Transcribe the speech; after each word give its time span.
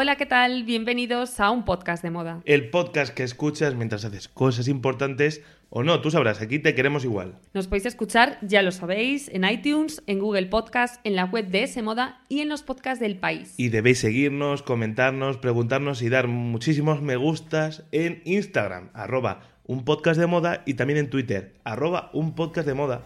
Hola, 0.00 0.14
¿qué 0.14 0.26
tal? 0.26 0.62
Bienvenidos 0.62 1.40
a 1.40 1.50
un 1.50 1.64
podcast 1.64 2.04
de 2.04 2.12
moda. 2.12 2.40
El 2.44 2.70
podcast 2.70 3.12
que 3.12 3.24
escuchas 3.24 3.74
mientras 3.74 4.04
haces 4.04 4.28
cosas 4.28 4.68
importantes 4.68 5.42
o 5.70 5.82
no, 5.82 6.00
tú 6.00 6.12
sabrás, 6.12 6.40
aquí 6.40 6.60
te 6.60 6.76
queremos 6.76 7.02
igual. 7.02 7.34
Nos 7.52 7.66
podéis 7.66 7.86
escuchar, 7.86 8.38
ya 8.40 8.62
lo 8.62 8.70
sabéis, 8.70 9.28
en 9.28 9.42
iTunes, 9.42 10.00
en 10.06 10.20
Google 10.20 10.46
Podcast, 10.46 11.00
en 11.02 11.16
la 11.16 11.24
web 11.24 11.48
de 11.48 11.64
S 11.64 11.82
Moda 11.82 12.22
y 12.28 12.38
en 12.42 12.48
los 12.48 12.62
podcasts 12.62 13.00
del 13.00 13.16
país. 13.16 13.54
Y 13.56 13.70
debéis 13.70 13.98
seguirnos, 13.98 14.62
comentarnos, 14.62 15.36
preguntarnos 15.38 16.00
y 16.00 16.08
dar 16.08 16.28
muchísimos 16.28 17.02
me 17.02 17.16
gustas 17.16 17.82
en 17.90 18.22
Instagram, 18.24 18.90
arroba 18.94 19.40
un 19.64 19.84
podcast 19.84 20.20
de 20.20 20.28
moda 20.28 20.62
y 20.64 20.74
también 20.74 21.00
en 21.00 21.10
Twitter, 21.10 21.54
arroba 21.64 22.10
un 22.12 22.36
podcast 22.36 22.68
de 22.68 22.74
moda. 22.74 23.02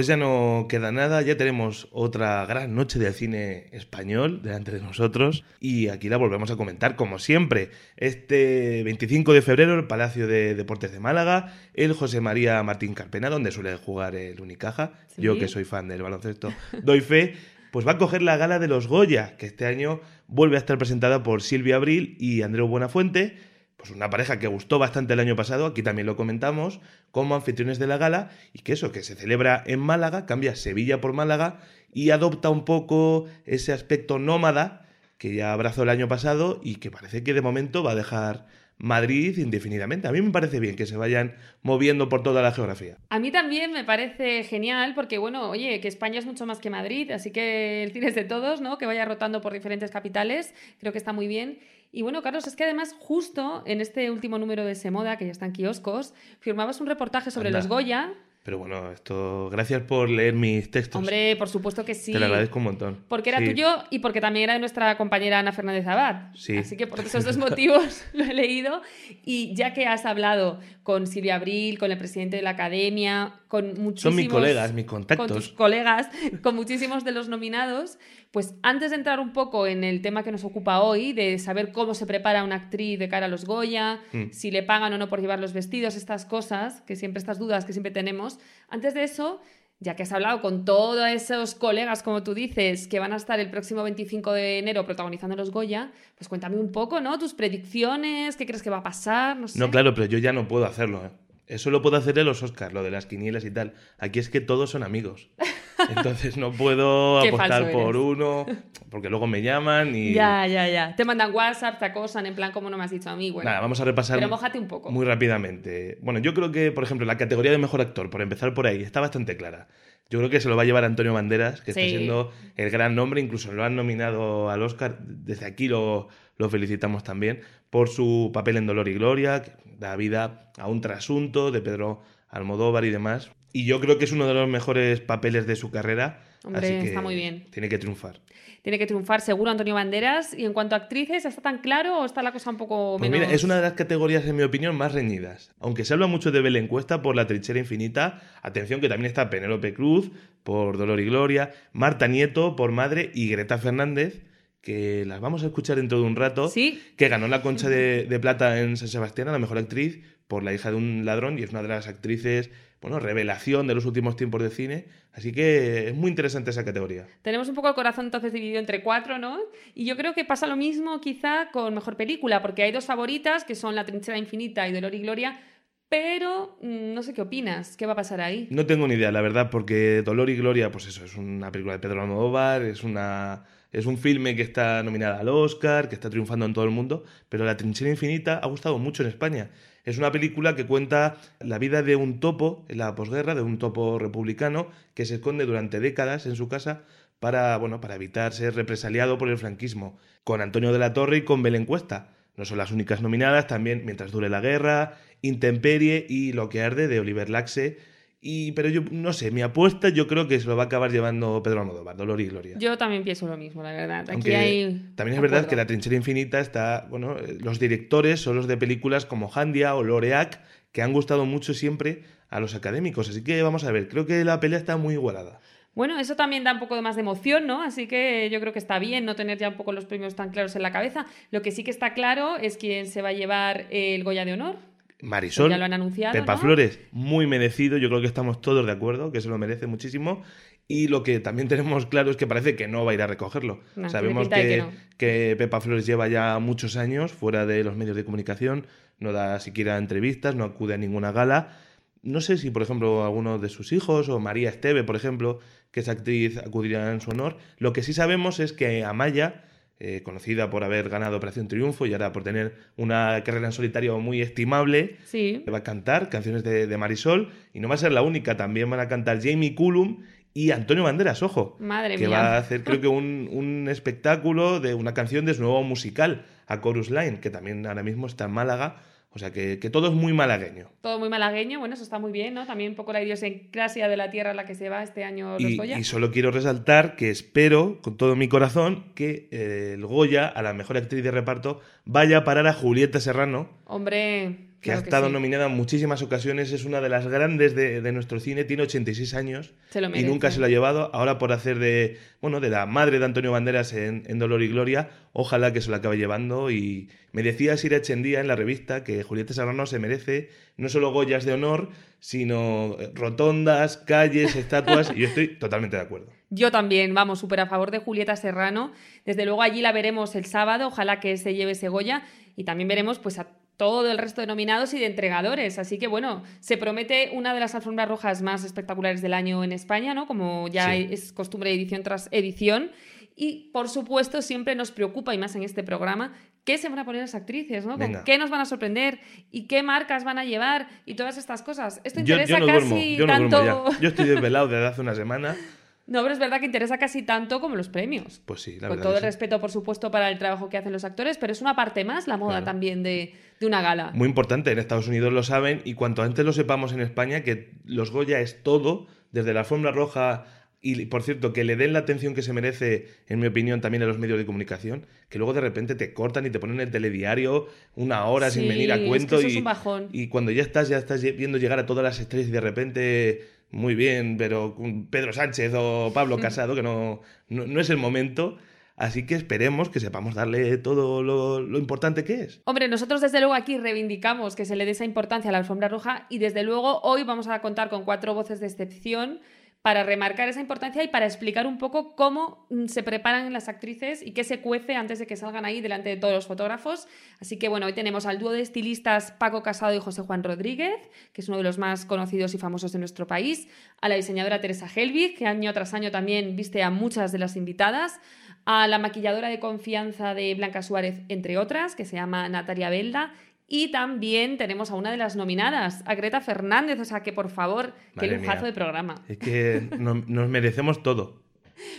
Pues 0.00 0.06
ya 0.06 0.16
no 0.16 0.64
queda 0.66 0.92
nada, 0.92 1.20
ya 1.20 1.36
tenemos 1.36 1.86
otra 1.92 2.46
gran 2.46 2.74
noche 2.74 2.98
de 2.98 3.12
cine 3.12 3.66
español 3.72 4.40
delante 4.40 4.70
de 4.70 4.80
nosotros 4.80 5.44
y 5.60 5.88
aquí 5.88 6.08
la 6.08 6.16
volvemos 6.16 6.50
a 6.50 6.56
comentar 6.56 6.96
como 6.96 7.18
siempre. 7.18 7.68
Este 7.98 8.82
25 8.82 9.34
de 9.34 9.42
febrero 9.42 9.74
el 9.74 9.86
Palacio 9.86 10.26
de 10.26 10.54
Deportes 10.54 10.92
de 10.92 11.00
Málaga, 11.00 11.52
el 11.74 11.92
José 11.92 12.22
María 12.22 12.62
Martín 12.62 12.94
Carpena, 12.94 13.28
donde 13.28 13.50
suele 13.50 13.76
jugar 13.76 14.16
el 14.16 14.40
Unicaja, 14.40 14.92
yo 15.18 15.38
que 15.38 15.48
soy 15.48 15.64
fan 15.64 15.86
del 15.86 16.00
baloncesto, 16.00 16.50
doy 16.82 17.02
fe, 17.02 17.34
pues 17.70 17.86
va 17.86 17.92
a 17.92 17.98
coger 17.98 18.22
la 18.22 18.38
gala 18.38 18.58
de 18.58 18.68
los 18.68 18.86
Goya, 18.86 19.36
que 19.36 19.44
este 19.44 19.66
año 19.66 20.00
vuelve 20.28 20.56
a 20.56 20.60
estar 20.60 20.78
presentada 20.78 21.22
por 21.22 21.42
Silvia 21.42 21.76
Abril 21.76 22.16
y 22.18 22.40
Andreu 22.40 22.68
Buenafuente 22.68 23.49
pues 23.80 23.92
una 23.92 24.10
pareja 24.10 24.38
que 24.38 24.46
gustó 24.46 24.78
bastante 24.78 25.14
el 25.14 25.20
año 25.20 25.36
pasado, 25.36 25.64
aquí 25.64 25.82
también 25.82 26.04
lo 26.04 26.14
comentamos, 26.14 26.80
como 27.12 27.34
anfitriones 27.34 27.78
de 27.78 27.86
la 27.86 27.96
gala, 27.96 28.30
y 28.52 28.58
que 28.58 28.74
eso, 28.74 28.92
que 28.92 29.02
se 29.02 29.14
celebra 29.14 29.64
en 29.64 29.80
Málaga, 29.80 30.26
cambia 30.26 30.54
Sevilla 30.54 31.00
por 31.00 31.14
Málaga 31.14 31.60
y 31.90 32.10
adopta 32.10 32.50
un 32.50 32.66
poco 32.66 33.24
ese 33.46 33.72
aspecto 33.72 34.18
nómada 34.18 34.86
que 35.16 35.34
ya 35.34 35.54
abrazó 35.54 35.84
el 35.84 35.88
año 35.88 36.08
pasado 36.08 36.60
y 36.62 36.74
que 36.74 36.90
parece 36.90 37.24
que 37.24 37.32
de 37.32 37.40
momento 37.40 37.82
va 37.82 37.92
a 37.92 37.94
dejar 37.94 38.46
Madrid 38.76 39.38
indefinidamente. 39.38 40.08
A 40.08 40.12
mí 40.12 40.20
me 40.20 40.30
parece 40.30 40.60
bien 40.60 40.76
que 40.76 40.86
se 40.86 40.98
vayan 40.98 41.36
moviendo 41.62 42.10
por 42.10 42.22
toda 42.22 42.42
la 42.42 42.52
geografía. 42.52 42.96
A 43.08 43.18
mí 43.18 43.30
también 43.30 43.72
me 43.72 43.84
parece 43.84 44.44
genial 44.44 44.94
porque, 44.94 45.16
bueno, 45.16 45.48
oye, 45.48 45.80
que 45.80 45.88
España 45.88 46.18
es 46.18 46.26
mucho 46.26 46.44
más 46.44 46.58
que 46.58 46.68
Madrid, 46.68 47.10
así 47.10 47.30
que 47.30 47.82
el 47.82 47.92
cine 47.92 48.08
es 48.08 48.14
de 48.14 48.24
todos, 48.24 48.60
¿no? 48.60 48.78
Que 48.78 48.86
vaya 48.86 49.06
rotando 49.06 49.40
por 49.40 49.54
diferentes 49.54 49.90
capitales, 49.90 50.54
creo 50.80 50.92
que 50.92 50.98
está 50.98 51.12
muy 51.12 51.28
bien. 51.28 51.58
Y 51.92 52.02
bueno, 52.02 52.22
Carlos, 52.22 52.46
es 52.46 52.54
que 52.54 52.64
además 52.64 52.94
justo 52.98 53.62
en 53.66 53.80
este 53.80 54.10
último 54.10 54.38
número 54.38 54.64
de 54.64 54.74
Semoda, 54.74 55.16
que 55.16 55.26
ya 55.26 55.32
está 55.32 55.46
en 55.46 55.52
kioscos, 55.52 56.14
firmabas 56.38 56.80
un 56.80 56.86
reportaje 56.86 57.30
sobre 57.30 57.50
los 57.50 57.66
Goya 57.66 58.14
pero 58.50 58.58
bueno, 58.58 58.90
esto, 58.90 59.48
gracias 59.48 59.82
por 59.82 60.10
leer 60.10 60.34
mis 60.34 60.72
textos. 60.72 60.98
Hombre, 60.98 61.36
por 61.36 61.48
supuesto 61.48 61.84
que 61.84 61.94
sí. 61.94 62.12
Te 62.12 62.18
lo 62.18 62.26
agradezco 62.26 62.58
un 62.58 62.64
montón. 62.64 62.98
Porque 63.06 63.30
era 63.30 63.38
tuyo 63.38 63.84
y 63.90 64.00
porque 64.00 64.20
también 64.20 64.42
era 64.42 64.54
de 64.54 64.58
nuestra 64.58 64.96
compañera 64.96 65.38
Ana 65.38 65.52
Fernández 65.52 65.86
Abad. 65.86 66.34
Sí. 66.34 66.56
Así 66.56 66.76
que 66.76 66.88
por 66.88 66.98
esos 66.98 67.24
dos 67.24 67.36
motivos 67.36 68.02
lo 68.12 68.24
he 68.24 68.34
leído. 68.34 68.82
Y 69.24 69.54
ya 69.54 69.72
que 69.72 69.86
has 69.86 70.04
hablado 70.04 70.58
con 70.82 71.06
Silvia 71.06 71.36
Abril, 71.36 71.78
con 71.78 71.92
el 71.92 71.98
presidente 71.98 72.38
de 72.38 72.42
la 72.42 72.50
academia, 72.50 73.34
con 73.46 73.80
muchísimos. 73.80 74.00
Son 74.02 74.16
mis 74.16 74.28
colegas, 74.28 74.72
mis 74.72 74.86
contactos. 74.86 75.28
Con 75.28 75.36
tus 75.36 75.48
colegas, 75.50 76.08
con 76.42 76.56
muchísimos 76.56 77.04
de 77.04 77.12
los 77.12 77.28
nominados. 77.28 78.00
Pues 78.32 78.54
antes 78.62 78.90
de 78.90 78.96
entrar 78.96 79.20
un 79.20 79.32
poco 79.32 79.68
en 79.68 79.84
el 79.84 80.02
tema 80.02 80.24
que 80.24 80.32
nos 80.32 80.42
ocupa 80.42 80.80
hoy, 80.80 81.12
de 81.12 81.38
saber 81.38 81.70
cómo 81.70 81.94
se 81.94 82.06
prepara 82.06 82.42
una 82.42 82.56
actriz 82.56 82.98
de 82.98 83.08
cara 83.08 83.26
a 83.26 83.28
los 83.28 83.44
Goya, 83.44 84.00
mm. 84.12 84.30
si 84.32 84.50
le 84.50 84.64
pagan 84.64 84.92
o 84.92 84.98
no 84.98 85.08
por 85.08 85.20
llevar 85.20 85.38
los 85.38 85.52
vestidos, 85.52 85.94
estas 85.94 86.26
cosas, 86.26 86.80
que 86.82 86.96
siempre 86.96 87.18
estas 87.18 87.38
dudas 87.38 87.64
que 87.64 87.72
siempre 87.72 87.92
tenemos, 87.92 88.39
antes 88.68 88.94
de 88.94 89.04
eso, 89.04 89.40
ya 89.80 89.96
que 89.96 90.02
has 90.02 90.12
hablado 90.12 90.42
con 90.42 90.64
todos 90.64 91.08
esos 91.08 91.54
colegas, 91.54 92.02
como 92.02 92.22
tú 92.22 92.34
dices, 92.34 92.86
que 92.86 92.98
van 92.98 93.12
a 93.12 93.16
estar 93.16 93.40
el 93.40 93.50
próximo 93.50 93.82
25 93.82 94.32
de 94.32 94.58
enero 94.58 94.84
protagonizando 94.84 95.36
los 95.36 95.50
Goya, 95.50 95.90
pues 96.16 96.28
cuéntame 96.28 96.56
un 96.56 96.70
poco, 96.70 97.00
¿no? 97.00 97.18
Tus 97.18 97.32
predicciones, 97.32 98.36
qué 98.36 98.46
crees 98.46 98.62
que 98.62 98.70
va 98.70 98.78
a 98.78 98.82
pasar, 98.82 99.38
no 99.38 99.48
sé. 99.48 99.58
No, 99.58 99.70
claro, 99.70 99.94
pero 99.94 100.06
yo 100.06 100.18
ya 100.18 100.32
no 100.32 100.46
puedo 100.46 100.66
hacerlo, 100.66 101.04
¿eh? 101.06 101.10
Eso 101.50 101.72
lo 101.72 101.82
puedo 101.82 101.96
hacer 101.96 102.16
en 102.16 102.26
los 102.26 102.44
Oscars, 102.44 102.72
lo 102.72 102.84
de 102.84 102.92
las 102.92 103.06
quinielas 103.06 103.44
y 103.44 103.50
tal. 103.50 103.74
Aquí 103.98 104.20
es 104.20 104.30
que 104.30 104.40
todos 104.40 104.70
son 104.70 104.84
amigos. 104.84 105.30
Entonces 105.96 106.36
no 106.36 106.52
puedo 106.52 107.18
apostar 107.18 107.72
por 107.72 107.96
uno, 107.96 108.46
porque 108.88 109.08
luego 109.10 109.26
me 109.26 109.42
llaman 109.42 109.92
y... 109.96 110.12
Ya, 110.12 110.46
ya, 110.46 110.68
ya. 110.68 110.94
Te 110.94 111.04
mandan 111.04 111.34
WhatsApp, 111.34 111.80
te 111.80 111.86
acosan, 111.86 112.26
en 112.26 112.36
plan, 112.36 112.52
como 112.52 112.70
no 112.70 112.78
me 112.78 112.84
has 112.84 112.92
dicho 112.92 113.10
a 113.10 113.16
mí? 113.16 113.32
Bueno, 113.32 113.50
Nada, 113.50 113.60
vamos 113.60 113.80
a 113.80 113.84
repasar... 113.84 114.18
Pero 114.18 114.28
mojate 114.28 114.60
un 114.60 114.68
poco. 114.68 114.92
Muy 114.92 115.04
rápidamente. 115.04 115.98
Bueno, 116.02 116.20
yo 116.20 116.34
creo 116.34 116.52
que, 116.52 116.70
por 116.70 116.84
ejemplo, 116.84 117.04
la 117.04 117.16
categoría 117.16 117.50
de 117.50 117.58
mejor 117.58 117.80
actor, 117.80 118.10
por 118.10 118.22
empezar 118.22 118.54
por 118.54 118.68
ahí, 118.68 118.82
está 118.82 119.00
bastante 119.00 119.36
clara. 119.36 119.66
Yo 120.08 120.20
creo 120.20 120.30
que 120.30 120.40
se 120.40 120.48
lo 120.48 120.54
va 120.54 120.62
a 120.62 120.66
llevar 120.66 120.84
Antonio 120.84 121.14
Banderas, 121.14 121.62
que 121.62 121.72
está 121.72 121.82
siendo 121.82 122.30
el 122.54 122.70
gran 122.70 122.94
nombre, 122.94 123.20
incluso 123.20 123.52
lo 123.52 123.64
han 123.64 123.74
nominado 123.74 124.50
al 124.50 124.62
Oscar. 124.62 124.98
Desde 125.00 125.46
aquí 125.46 125.66
lo, 125.66 126.08
lo 126.36 126.48
felicitamos 126.48 127.02
también 127.02 127.40
por 127.70 127.88
su 127.88 128.30
papel 128.34 128.56
en 128.56 128.66
Dolor 128.66 128.88
y 128.88 128.94
Gloria, 128.94 129.42
que 129.42 129.52
da 129.78 129.96
vida 129.96 130.52
a 130.58 130.68
un 130.68 130.80
trasunto 130.80 131.50
de 131.50 131.62
Pedro 131.62 132.02
Almodóvar 132.28 132.84
y 132.84 132.90
demás. 132.90 133.30
Y 133.52 133.64
yo 133.64 133.80
creo 133.80 133.98
que 133.98 134.04
es 134.04 134.12
uno 134.12 134.26
de 134.26 134.34
los 134.34 134.48
mejores 134.48 135.00
papeles 135.00 135.46
de 135.46 135.56
su 135.56 135.70
carrera. 135.70 136.22
Hombre, 136.44 136.60
así 136.60 136.80
que 136.80 136.88
está 136.88 137.00
muy 137.00 137.14
bien. 137.14 137.46
Tiene 137.50 137.68
que 137.68 137.78
triunfar. 137.78 138.20
Tiene 138.62 138.78
que 138.78 138.86
triunfar 138.86 139.20
seguro 139.20 139.50
Antonio 139.50 139.74
Banderas. 139.74 140.34
Y 140.34 140.44
en 140.44 140.52
cuanto 140.52 140.74
a 140.74 140.78
actrices, 140.78 141.24
¿está 141.24 141.42
tan 141.42 141.58
claro 141.58 142.00
o 142.00 142.04
está 142.04 142.22
la 142.22 142.32
cosa 142.32 142.50
un 142.50 142.56
poco 142.56 142.96
pues 142.98 143.10
menos...? 143.10 143.26
Mira, 143.26 143.34
es 143.34 143.42
una 143.42 143.56
de 143.56 143.62
las 143.62 143.72
categorías, 143.72 144.24
en 144.26 144.36
mi 144.36 144.42
opinión, 144.42 144.76
más 144.76 144.92
reñidas. 144.92 145.52
Aunque 145.58 145.84
se 145.84 145.94
habla 145.94 146.06
mucho 146.06 146.30
de 146.30 146.40
Belén 146.40 146.68
Cuesta 146.68 147.02
por 147.02 147.16
La 147.16 147.26
trinchera 147.26 147.58
infinita, 147.58 148.20
atención 148.42 148.80
que 148.80 148.88
también 148.88 149.06
está 149.06 149.30
Penélope 149.30 149.74
Cruz 149.74 150.10
por 150.44 150.78
Dolor 150.78 151.00
y 151.00 151.06
Gloria, 151.06 151.52
Marta 151.72 152.06
Nieto 152.06 152.54
por 152.54 152.70
Madre 152.70 153.10
y 153.14 153.28
Greta 153.28 153.58
Fernández 153.58 154.22
que 154.60 155.04
las 155.06 155.20
vamos 155.20 155.42
a 155.42 155.46
escuchar 155.46 155.76
dentro 155.76 155.98
de 155.98 156.04
un 156.04 156.16
rato, 156.16 156.48
¿Sí? 156.48 156.80
que 156.96 157.08
ganó 157.08 157.28
la 157.28 157.42
concha 157.42 157.68
de, 157.68 158.18
plata 158.20 158.60
en 158.60 158.76
San 158.76 158.88
Sebastián 158.88 159.28
a 159.28 159.32
la 159.32 159.38
mejor 159.38 159.58
actriz 159.58 160.00
por 160.28 160.44
La 160.44 160.54
hija 160.54 160.70
de 160.70 160.76
un 160.76 161.04
ladrón 161.04 161.38
y 161.38 161.42
es 161.42 161.50
una 161.50 161.62
de 161.62 161.68
las 161.68 161.88
actrices, 161.88 162.50
bueno, 162.80 163.00
revelación 163.00 163.66
de 163.66 163.74
los 163.74 163.84
últimos 163.84 164.14
tiempos 164.16 164.42
de 164.42 164.50
cine. 164.50 164.86
Así 165.12 165.32
que 165.32 165.88
es 165.88 165.94
muy 165.94 166.08
interesante 166.08 166.50
esa 166.50 166.64
categoría. 166.64 167.08
Tenemos 167.22 167.48
un 167.48 167.56
poco 167.56 167.68
el 167.68 167.74
corazón 167.74 168.04
entonces 168.04 168.32
dividido 168.32 168.60
entre 168.60 168.82
cuatro, 168.82 169.18
¿no? 169.18 169.40
Y 169.74 169.86
yo 169.86 169.96
creo 169.96 170.14
que 170.14 170.24
pasa 170.24 170.46
lo 170.46 170.54
mismo 170.54 171.00
quizá 171.00 171.50
con 171.50 171.74
Mejor 171.74 171.96
Película, 171.96 172.42
porque 172.42 172.62
hay 172.62 172.70
dos 172.70 172.84
favoritas 172.84 173.44
que 173.44 173.56
son 173.56 173.74
La 173.74 173.84
Trinchera 173.84 174.18
Infinita 174.18 174.68
y 174.68 174.72
Dolor 174.72 174.94
y 174.94 175.00
Gloria, 175.00 175.40
pero 175.88 176.56
mm, 176.62 176.94
no 176.94 177.02
sé 177.02 177.12
qué 177.12 177.22
opinas, 177.22 177.76
¿qué 177.76 177.86
va 177.86 177.94
a 177.94 177.96
pasar 177.96 178.20
ahí? 178.20 178.46
No 178.50 178.66
tengo 178.66 178.86
ni 178.86 178.94
idea, 178.94 179.10
la 179.10 179.20
verdad, 179.20 179.50
porque 179.50 180.02
Dolor 180.02 180.30
y 180.30 180.36
Gloria, 180.36 180.70
pues 180.70 180.86
eso, 180.86 181.04
es 181.04 181.16
una 181.16 181.50
película 181.50 181.74
de 181.74 181.80
Pedro 181.80 182.02
Almodóvar, 182.02 182.62
es 182.62 182.84
una 182.84 183.44
es 183.72 183.86
un 183.86 183.98
filme 183.98 184.34
que 184.34 184.42
está 184.42 184.82
nominada 184.82 185.20
al 185.20 185.28
Oscar, 185.28 185.88
que 185.88 185.94
está 185.94 186.10
triunfando 186.10 186.46
en 186.46 186.52
todo 186.52 186.64
el 186.64 186.70
mundo, 186.70 187.04
pero 187.28 187.44
La 187.44 187.56
Trinchera 187.56 187.90
Infinita 187.90 188.38
ha 188.38 188.46
gustado 188.46 188.78
mucho 188.78 189.02
en 189.02 189.08
España. 189.08 189.50
Es 189.84 189.96
una 189.96 190.12
película 190.12 190.56
que 190.56 190.66
cuenta 190.66 191.16
la 191.38 191.58
vida 191.58 191.82
de 191.82 191.96
un 191.96 192.20
topo 192.20 192.64
en 192.68 192.78
la 192.78 192.94
posguerra, 192.94 193.34
de 193.34 193.42
un 193.42 193.58
topo 193.58 193.98
republicano 193.98 194.68
que 194.94 195.06
se 195.06 195.16
esconde 195.16 195.46
durante 195.46 195.80
décadas 195.80 196.26
en 196.26 196.36
su 196.36 196.48
casa 196.48 196.82
para, 197.20 197.56
bueno, 197.58 197.80
para 197.80 197.94
evitar 197.94 198.32
ser 198.32 198.54
represaliado 198.54 199.18
por 199.18 199.28
el 199.28 199.38
franquismo, 199.38 199.98
con 200.24 200.40
Antonio 200.40 200.72
de 200.72 200.78
la 200.78 200.92
Torre 200.92 201.18
y 201.18 201.24
con 201.24 201.42
Belén 201.42 201.64
Cuesta. 201.64 202.08
No 202.36 202.44
son 202.44 202.58
las 202.58 202.72
únicas 202.72 203.02
nominadas, 203.02 203.46
también 203.46 203.82
Mientras 203.84 204.12
dure 204.12 204.28
la 204.28 204.40
guerra, 204.40 204.98
Intemperie 205.22 206.06
y 206.08 206.32
Lo 206.32 206.48
que 206.48 206.62
arde 206.62 206.88
de 206.88 207.00
Oliver 207.00 207.28
Laxe, 207.28 207.78
y, 208.20 208.52
pero 208.52 208.68
yo 208.68 208.82
no 208.90 209.12
sé, 209.12 209.30
mi 209.30 209.40
apuesta 209.40 209.88
yo 209.88 210.06
creo 210.06 210.28
que 210.28 210.38
se 210.38 210.46
lo 210.46 210.56
va 210.56 210.64
a 210.64 210.66
acabar 210.66 210.90
llevando 210.90 211.42
Pedro 211.42 211.60
Almodóvar, 211.60 211.96
Dolor 211.96 212.20
y 212.20 212.26
Gloria. 212.26 212.56
Yo 212.58 212.76
también 212.76 213.02
pienso 213.02 213.26
lo 213.26 213.36
mismo, 213.36 213.62
la 213.62 213.72
verdad. 213.72 214.00
Aquí 214.00 214.12
Aunque 214.12 214.36
hay 214.36 214.92
también 214.94 215.16
es 215.16 215.22
verdad 215.22 215.46
que 215.46 215.56
la 215.56 215.66
trinchera 215.66 215.96
infinita 215.96 216.38
está, 216.38 216.86
bueno, 216.90 217.16
los 217.40 217.58
directores 217.58 218.20
son 218.20 218.36
los 218.36 218.46
de 218.46 218.56
películas 218.58 219.06
como 219.06 219.30
Handia 219.32 219.74
o 219.74 219.82
Loreac, 219.82 220.40
que 220.72 220.82
han 220.82 220.92
gustado 220.92 221.24
mucho 221.24 221.54
siempre 221.54 222.02
a 222.28 222.40
los 222.40 222.54
académicos. 222.54 223.08
Así 223.08 223.24
que 223.24 223.42
vamos 223.42 223.64
a 223.64 223.72
ver, 223.72 223.88
creo 223.88 224.04
que 224.04 224.22
la 224.24 224.38
pelea 224.38 224.58
está 224.58 224.76
muy 224.76 224.94
igualada. 224.94 225.40
Bueno, 225.74 225.98
eso 225.98 226.16
también 226.16 226.42
da 226.42 226.52
un 226.52 226.58
poco 226.58 226.80
más 226.82 226.96
de 226.96 227.02
emoción, 227.02 227.46
¿no? 227.46 227.62
Así 227.62 227.86
que 227.86 228.28
yo 228.30 228.40
creo 228.40 228.52
que 228.52 228.58
está 228.58 228.78
bien 228.78 229.04
no 229.04 229.14
tener 229.14 229.38
ya 229.38 229.48
un 229.48 229.56
poco 229.56 229.72
los 229.72 229.86
premios 229.86 230.16
tan 230.16 230.30
claros 230.30 230.56
en 230.56 230.62
la 230.62 230.72
cabeza. 230.72 231.06
Lo 231.30 231.42
que 231.42 231.52
sí 231.52 231.62
que 231.62 231.70
está 231.70 231.94
claro 231.94 232.36
es 232.36 232.56
quién 232.56 232.86
se 232.86 233.02
va 233.02 233.10
a 233.10 233.12
llevar 233.12 233.66
el 233.70 234.02
Goya 234.02 234.24
de 234.24 234.32
Honor. 234.32 234.56
Marisol, 235.02 235.50
ya 235.50 235.58
lo 235.58 235.64
han 235.64 235.72
anunciado, 235.72 236.12
Pepa 236.12 236.34
¿no? 236.34 236.40
Flores, 236.40 236.80
muy 236.92 237.26
merecido, 237.26 237.78
yo 237.78 237.88
creo 237.88 238.00
que 238.00 238.06
estamos 238.06 238.40
todos 238.40 238.66
de 238.66 238.72
acuerdo, 238.72 239.12
que 239.12 239.20
se 239.20 239.28
lo 239.28 239.38
merece 239.38 239.66
muchísimo. 239.66 240.22
Y 240.68 240.86
lo 240.86 241.02
que 241.02 241.18
también 241.18 241.48
tenemos 241.48 241.86
claro 241.86 242.10
es 242.10 242.16
que 242.16 242.26
parece 242.26 242.54
que 242.54 242.68
no 242.68 242.84
va 242.84 242.92
a 242.92 242.94
ir 242.94 243.02
a 243.02 243.06
recogerlo. 243.06 243.60
No, 243.76 243.90
Sabemos 243.90 244.28
que, 244.28 244.64
que 244.96 245.34
Pepa 245.36 245.60
Flores 245.60 245.86
lleva 245.86 246.08
ya 246.08 246.38
muchos 246.38 246.76
años 246.76 247.12
fuera 247.12 247.44
de 247.46 247.64
los 247.64 247.76
medios 247.76 247.96
de 247.96 248.04
comunicación, 248.04 248.66
no 248.98 249.12
da 249.12 249.40
siquiera 249.40 249.78
entrevistas, 249.78 250.36
no 250.36 250.44
acude 250.44 250.74
a 250.74 250.78
ninguna 250.78 251.10
gala. 251.10 251.56
No 252.02 252.20
sé 252.20 252.38
si, 252.38 252.50
por 252.50 252.62
ejemplo, 252.62 253.04
alguno 253.04 253.38
de 253.38 253.48
sus 253.48 253.72
hijos 253.72 254.08
o 254.08 254.20
María 254.20 254.48
Esteve, 254.48 254.84
por 254.84 254.96
ejemplo, 254.96 255.40
que 255.70 255.80
es 255.80 255.88
actriz, 255.88 256.38
acudirá 256.38 256.92
en 256.92 257.00
su 257.00 257.10
honor. 257.10 257.36
Lo 257.58 257.72
que 257.72 257.82
sí 257.82 257.92
sabemos 257.92 258.40
es 258.40 258.52
que 258.52 258.84
Amaya, 258.84 259.44
eh, 259.80 260.02
conocida 260.02 260.50
por 260.50 260.62
haber 260.62 260.88
ganado 260.90 261.16
Operación 261.16 261.48
Triunfo 261.48 261.86
y 261.86 261.92
ahora 261.94 262.12
por 262.12 262.22
tener 262.22 262.54
una 262.76 263.22
carrera 263.24 263.46
en 263.46 263.52
solitario 263.52 263.98
muy 263.98 264.20
estimable, 264.20 264.96
Sí. 265.06 265.42
va 265.52 265.58
a 265.58 265.62
cantar 265.64 266.10
canciones 266.10 266.44
de, 266.44 266.66
de 266.66 266.76
Marisol 266.76 267.30
y 267.54 267.60
no 267.60 267.68
va 267.68 267.74
a 267.74 267.78
ser 267.78 267.90
la 267.92 268.02
única, 268.02 268.36
también 268.36 268.68
van 268.70 268.80
a 268.80 268.88
cantar 268.88 269.20
Jamie 269.22 269.54
Cullum 269.54 270.02
y 270.34 270.50
Antonio 270.52 270.84
Banderas, 270.84 271.22
ojo, 271.24 271.56
Madre 271.58 271.96
que 271.96 272.06
mía. 272.06 272.18
va 272.18 272.34
a 272.34 272.38
hacer 272.38 272.62
creo 272.62 272.80
que 272.80 272.86
un, 272.88 273.28
un 273.32 273.68
espectáculo 273.68 274.60
de 274.60 274.74
una 274.74 274.94
canción 274.94 275.24
de 275.24 275.34
su 275.34 275.42
nuevo 275.42 275.62
musical, 275.64 276.24
a 276.46 276.60
Chorus 276.60 276.90
Line, 276.90 277.18
que 277.20 277.30
también 277.30 277.66
ahora 277.66 277.82
mismo 277.82 278.06
está 278.06 278.26
en 278.26 278.32
Málaga, 278.32 278.76
o 279.12 279.18
sea 279.18 279.32
que, 279.32 279.58
que 279.58 279.70
todo 279.70 279.88
es 279.88 279.92
muy 279.92 280.12
malagueño. 280.12 280.70
Todo 280.80 280.98
muy 280.98 281.08
malagueño, 281.08 281.58
bueno, 281.58 281.74
eso 281.74 281.82
está 281.82 281.98
muy 281.98 282.12
bien, 282.12 282.34
¿no? 282.34 282.46
También 282.46 282.70
un 282.70 282.76
poco 282.76 282.92
la 282.92 283.02
idiosincrasia 283.02 283.88
de 283.88 283.96
la 283.96 284.10
tierra 284.10 284.30
en 284.30 284.36
la 284.36 284.44
que 284.44 284.54
se 284.54 284.68
va 284.68 284.82
este 284.82 285.02
año 285.02 285.32
los 285.32 285.42
Y, 285.42 285.56
Goya. 285.56 285.78
y 285.78 285.84
solo 285.84 286.12
quiero 286.12 286.30
resaltar 286.30 286.94
que 286.94 287.10
espero, 287.10 287.80
con 287.82 287.96
todo 287.96 288.14
mi 288.14 288.28
corazón, 288.28 288.92
que 288.94 289.28
eh, 289.32 289.72
el 289.74 289.84
Goya, 289.84 290.26
a 290.28 290.42
la 290.42 290.52
mejor 290.52 290.76
actriz 290.76 291.02
de 291.02 291.10
reparto, 291.10 291.60
vaya 291.84 292.18
a 292.18 292.24
parar 292.24 292.46
a 292.46 292.52
Julieta 292.52 293.00
Serrano, 293.00 293.48
Hombre, 293.66 294.49
que 294.60 294.64
claro 294.64 294.80
ha 294.80 294.84
estado 294.84 295.06
sí. 295.06 295.12
nominada 295.12 295.46
en 295.46 295.52
muchísimas 295.52 296.02
ocasiones, 296.02 296.52
es 296.52 296.64
una 296.64 296.82
de 296.82 296.90
las 296.90 297.06
grandes 297.06 297.54
de, 297.54 297.80
de 297.80 297.92
nuestro 297.92 298.20
cine, 298.20 298.44
tiene 298.44 298.64
86 298.64 299.14
años 299.14 299.54
Se 299.70 299.80
lo 299.80 299.94
y 299.96 300.02
nunca 300.02 300.30
se 300.30 300.38
lo 300.38 300.46
ha 300.46 300.48
llevado. 300.50 300.90
Ahora 300.94 301.18
por 301.18 301.32
hacer 301.32 301.58
de, 301.58 301.98
bueno, 302.20 302.40
de 302.40 302.50
la 302.50 302.66
madre 302.66 302.98
de 302.98 303.06
Antonio 303.06 303.32
Banderas 303.32 303.72
en, 303.72 304.04
en 304.06 304.18
Dolor 304.18 304.42
y 304.42 304.48
Gloria, 304.48 304.90
ojalá 305.14 305.54
que 305.54 305.62
se 305.62 305.70
lo 305.70 305.76
acabe 305.76 305.96
llevando. 305.96 306.50
Y 306.50 306.90
me 307.12 307.22
decía 307.22 307.56
Sira 307.56 307.78
Echendía 307.78 308.20
en 308.20 308.28
la 308.28 308.36
revista 308.36 308.84
que 308.84 309.02
Julieta 309.02 309.32
Serrano 309.32 309.64
se 309.64 309.78
merece 309.78 310.28
no 310.58 310.68
solo 310.68 310.92
Goyas 310.92 311.24
de 311.24 311.32
honor, 311.32 311.70
sino 312.00 312.76
eh, 312.78 312.90
rotondas, 312.94 313.78
calles, 313.78 314.36
estatuas, 314.36 314.92
y 314.94 315.00
yo 315.00 315.08
estoy 315.08 315.38
totalmente 315.38 315.76
de 315.76 315.82
acuerdo. 315.82 316.12
Yo 316.28 316.50
también, 316.50 316.94
vamos, 316.94 317.18
súper 317.18 317.40
a 317.40 317.46
favor 317.46 317.70
de 317.70 317.78
Julieta 317.78 318.14
Serrano. 318.14 318.72
Desde 319.06 319.24
luego 319.24 319.42
allí 319.42 319.62
la 319.62 319.72
veremos 319.72 320.14
el 320.14 320.26
sábado, 320.26 320.68
ojalá 320.68 321.00
que 321.00 321.16
se 321.16 321.34
lleve 321.34 321.52
ese 321.52 321.68
Goya. 321.68 322.04
Y 322.36 322.44
también 322.44 322.68
veremos 322.68 322.98
pues 322.98 323.18
a 323.18 323.39
todo 323.60 323.90
el 323.90 323.98
resto 323.98 324.22
de 324.22 324.26
nominados 324.26 324.72
y 324.72 324.78
de 324.78 324.86
entregadores. 324.86 325.58
Así 325.58 325.76
que 325.78 325.86
bueno, 325.86 326.22
se 326.40 326.56
promete 326.56 327.10
una 327.12 327.34
de 327.34 327.40
las 327.40 327.54
alfombras 327.54 327.86
rojas 327.90 328.22
más 328.22 328.42
espectaculares 328.42 329.02
del 329.02 329.12
año 329.12 329.44
en 329.44 329.52
España, 329.52 329.92
¿no? 329.92 330.06
Como 330.06 330.48
ya 330.48 330.72
Sí. 330.74 330.88
es 330.90 331.12
costumbre 331.12 331.52
edición 331.52 331.82
tras 331.82 332.08
edición. 332.10 332.70
Y 333.16 333.50
por 333.52 333.68
supuesto, 333.68 334.22
siempre 334.22 334.54
nos 334.54 334.70
preocupa, 334.70 335.14
y 335.14 335.18
más 335.18 335.34
en 335.36 335.42
este 335.42 335.62
programa, 335.62 336.14
qué 336.44 336.56
se 336.56 336.70
van 336.70 336.78
a 336.78 336.86
poner 336.86 337.02
las 337.02 337.14
actrices, 337.14 337.66
¿no? 337.66 337.72
¿Con 337.72 337.80
Venga. 337.80 338.04
qué 338.04 338.16
nos 338.16 338.30
van 338.30 338.40
a 338.40 338.46
sorprender? 338.46 338.98
¿Y 339.30 339.42
qué 339.46 339.62
marcas 339.62 340.04
van 340.04 340.16
a 340.18 340.24
llevar? 340.24 340.68
Y 340.86 340.94
todas 340.94 341.18
estas 341.18 341.42
cosas. 341.42 341.82
Esto 341.84 342.00
Yo, 342.00 342.14
interesa 342.14 342.38
yo 342.38 342.46
no 342.46 342.46
casi 342.46 342.66
duermo, 342.66 342.98
yo 342.98 343.06
no 343.06 343.12
tanto. 343.12 343.42
duermo 343.42 343.70
ya. 343.72 343.80
Yo 343.80 343.88
estoy 343.88 344.06
desvelado 344.06 344.48
desde 344.48 344.66
hace 344.68 344.80
una 344.80 344.94
semana. 344.94 345.36
No, 345.90 346.00
pero 346.02 346.14
es 346.14 346.18
verdad 346.18 346.38
que 346.40 346.46
interesa 346.46 346.78
casi 346.78 347.02
tanto 347.02 347.40
como 347.40 347.56
los 347.56 347.68
premios. 347.68 348.22
Pues 348.24 348.40
sí, 348.40 348.52
la 348.60 348.68
Con 348.68 348.76
verdad. 348.78 348.82
todo 348.84 348.92
el 348.94 349.00
sí. 349.00 349.06
respeto, 349.06 349.40
por 349.40 349.50
supuesto, 349.50 349.90
para 349.90 350.08
el 350.08 350.18
trabajo 350.18 350.48
que 350.48 350.56
hacen 350.56 350.72
los 350.72 350.84
actores, 350.84 351.18
pero 351.18 351.32
es 351.32 351.40
una 351.42 351.54
parte 351.56 351.84
más 351.84 352.06
la 352.08 352.16
moda 352.16 352.30
Claro. 352.36 352.44
también 352.46 352.82
de, 352.82 353.12
de 353.40 353.46
una 353.46 353.60
gala. 353.60 353.90
Muy 353.92 354.08
importante, 354.08 354.52
en 354.52 354.58
Estados 354.58 354.88
Unidos 354.88 355.12
lo 355.12 355.22
saben 355.22 355.60
y 355.64 355.74
cuanto 355.74 356.02
antes 356.02 356.24
lo 356.24 356.32
sepamos 356.32 356.72
en 356.72 356.80
España, 356.80 357.22
que 357.22 357.50
los 357.64 357.90
Goya 357.90 358.20
es 358.20 358.42
todo, 358.42 358.86
desde 359.12 359.34
la 359.34 359.40
alfombra 359.40 359.72
roja 359.72 360.24
y, 360.62 360.84
por 360.86 361.02
cierto, 361.02 361.32
que 361.32 361.42
le 361.42 361.56
den 361.56 361.72
la 361.72 361.78
atención 361.80 362.14
que 362.14 362.20
se 362.20 362.34
merece, 362.34 362.86
en 363.08 363.18
mi 363.18 363.26
opinión, 363.26 363.62
también 363.62 363.82
a 363.82 363.86
los 363.86 363.98
medios 363.98 364.18
de 364.18 364.26
comunicación, 364.26 364.86
que 365.08 365.16
luego 365.18 365.32
de 365.32 365.40
repente 365.40 365.74
te 365.74 365.94
cortan 365.94 366.26
y 366.26 366.30
te 366.30 366.38
ponen 366.38 366.60
el 366.60 366.70
telediario 366.70 367.48
una 367.76 368.04
hora 368.04 368.30
sin 368.30 368.46
venir 368.46 368.70
a 368.70 368.74
es 368.76 368.82
que 368.82 368.86
cuento 368.86 369.18
eso 369.18 369.26
y, 369.26 369.30
es 369.30 369.36
un 369.38 369.44
bajón. 369.44 369.88
y 369.90 370.08
cuando 370.08 370.30
ya 370.30 370.42
estás, 370.42 370.68
ya 370.68 370.76
estás 370.76 371.02
viendo 371.02 371.38
llegar 371.38 371.58
a 371.58 371.64
todas 371.66 371.82
las 371.82 371.98
estrellas 371.98 372.28
y 372.28 372.30
de 372.32 372.40
repente, 372.42 373.24
muy 373.50 373.74
bien, 373.74 374.16
pero 374.16 374.56
Pedro 374.90 375.12
Sánchez 375.12 375.52
o 375.56 375.90
Pablo 375.92 376.18
Casado, 376.18 376.54
que 376.54 376.62
no, 376.62 377.00
no, 377.28 377.46
no 377.46 377.60
es 377.60 377.70
el 377.70 377.76
momento. 377.76 378.38
Así 378.76 379.04
que 379.04 379.14
esperemos 379.14 379.68
que 379.68 379.78
sepamos 379.78 380.14
darle 380.14 380.56
todo 380.56 381.02
lo, 381.02 381.40
lo 381.40 381.58
importante 381.58 382.02
que 382.02 382.22
es. 382.22 382.40
Hombre, 382.44 382.66
nosotros 382.66 383.02
desde 383.02 383.18
luego 383.18 383.34
aquí 383.34 383.58
reivindicamos 383.58 384.34
que 384.34 384.46
se 384.46 384.56
le 384.56 384.64
dé 384.64 384.70
esa 384.70 384.86
importancia 384.86 385.28
a 385.28 385.32
la 385.32 385.38
alfombra 385.38 385.68
roja 385.68 386.06
y 386.08 386.16
desde 386.16 386.44
luego 386.44 386.80
hoy 386.80 387.04
vamos 387.04 387.28
a 387.28 387.42
contar 387.42 387.68
con 387.68 387.84
cuatro 387.84 388.14
voces 388.14 388.40
de 388.40 388.46
excepción 388.46 389.20
para 389.62 389.82
remarcar 389.82 390.28
esa 390.28 390.40
importancia 390.40 390.82
y 390.82 390.88
para 390.88 391.04
explicar 391.04 391.46
un 391.46 391.58
poco 391.58 391.94
cómo 391.94 392.46
mm, 392.48 392.66
se 392.66 392.82
preparan 392.82 393.30
las 393.32 393.48
actrices 393.48 394.02
y 394.02 394.12
qué 394.12 394.24
se 394.24 394.40
cuece 394.40 394.74
antes 394.74 394.98
de 394.98 395.06
que 395.06 395.16
salgan 395.16 395.44
ahí 395.44 395.60
delante 395.60 395.90
de 395.90 395.96
todos 395.96 396.14
los 396.14 396.26
fotógrafos. 396.26 396.88
Así 397.20 397.38
que 397.38 397.48
bueno, 397.48 397.66
hoy 397.66 397.74
tenemos 397.74 398.06
al 398.06 398.18
dúo 398.18 398.32
de 398.32 398.40
estilistas 398.40 399.12
Paco 399.12 399.42
Casado 399.42 399.74
y 399.74 399.78
José 399.78 400.00
Juan 400.02 400.24
Rodríguez, 400.24 400.90
que 401.12 401.20
es 401.20 401.28
uno 401.28 401.36
de 401.36 401.44
los 401.44 401.58
más 401.58 401.84
conocidos 401.84 402.34
y 402.34 402.38
famosos 402.38 402.72
de 402.72 402.78
nuestro 402.78 403.06
país, 403.06 403.48
a 403.82 403.90
la 403.90 403.96
diseñadora 403.96 404.40
Teresa 404.40 404.66
Helvig, 404.74 405.18
que 405.18 405.26
año 405.26 405.52
tras 405.52 405.74
año 405.74 405.90
también 405.90 406.36
viste 406.36 406.62
a 406.62 406.70
muchas 406.70 407.12
de 407.12 407.18
las 407.18 407.36
invitadas, 407.36 408.00
a 408.46 408.66
la 408.66 408.78
maquilladora 408.78 409.28
de 409.28 409.38
confianza 409.38 410.14
de 410.14 410.34
Blanca 410.34 410.62
Suárez, 410.62 411.02
entre 411.08 411.36
otras, 411.36 411.76
que 411.76 411.84
se 411.84 411.96
llama 411.96 412.28
Natalia 412.30 412.70
Belda. 412.70 413.12
Y 413.52 413.72
también 413.72 414.38
tenemos 414.38 414.70
a 414.70 414.76
una 414.76 414.92
de 414.92 414.96
las 414.96 415.16
nominadas, 415.16 415.82
a 415.84 415.96
Greta 415.96 416.20
Fernández. 416.20 416.78
O 416.78 416.84
sea 416.84 417.02
que, 417.02 417.12
por 417.12 417.28
favor, 417.30 417.74
qué 417.98 418.06
Madre 418.06 418.18
lujazo 418.18 418.42
mía. 418.42 418.46
de 418.46 418.52
programa. 418.52 419.04
Es 419.08 419.18
que 419.18 419.68
no- 419.78 420.02
nos 420.06 420.28
merecemos 420.28 420.82
todo. 420.84 421.20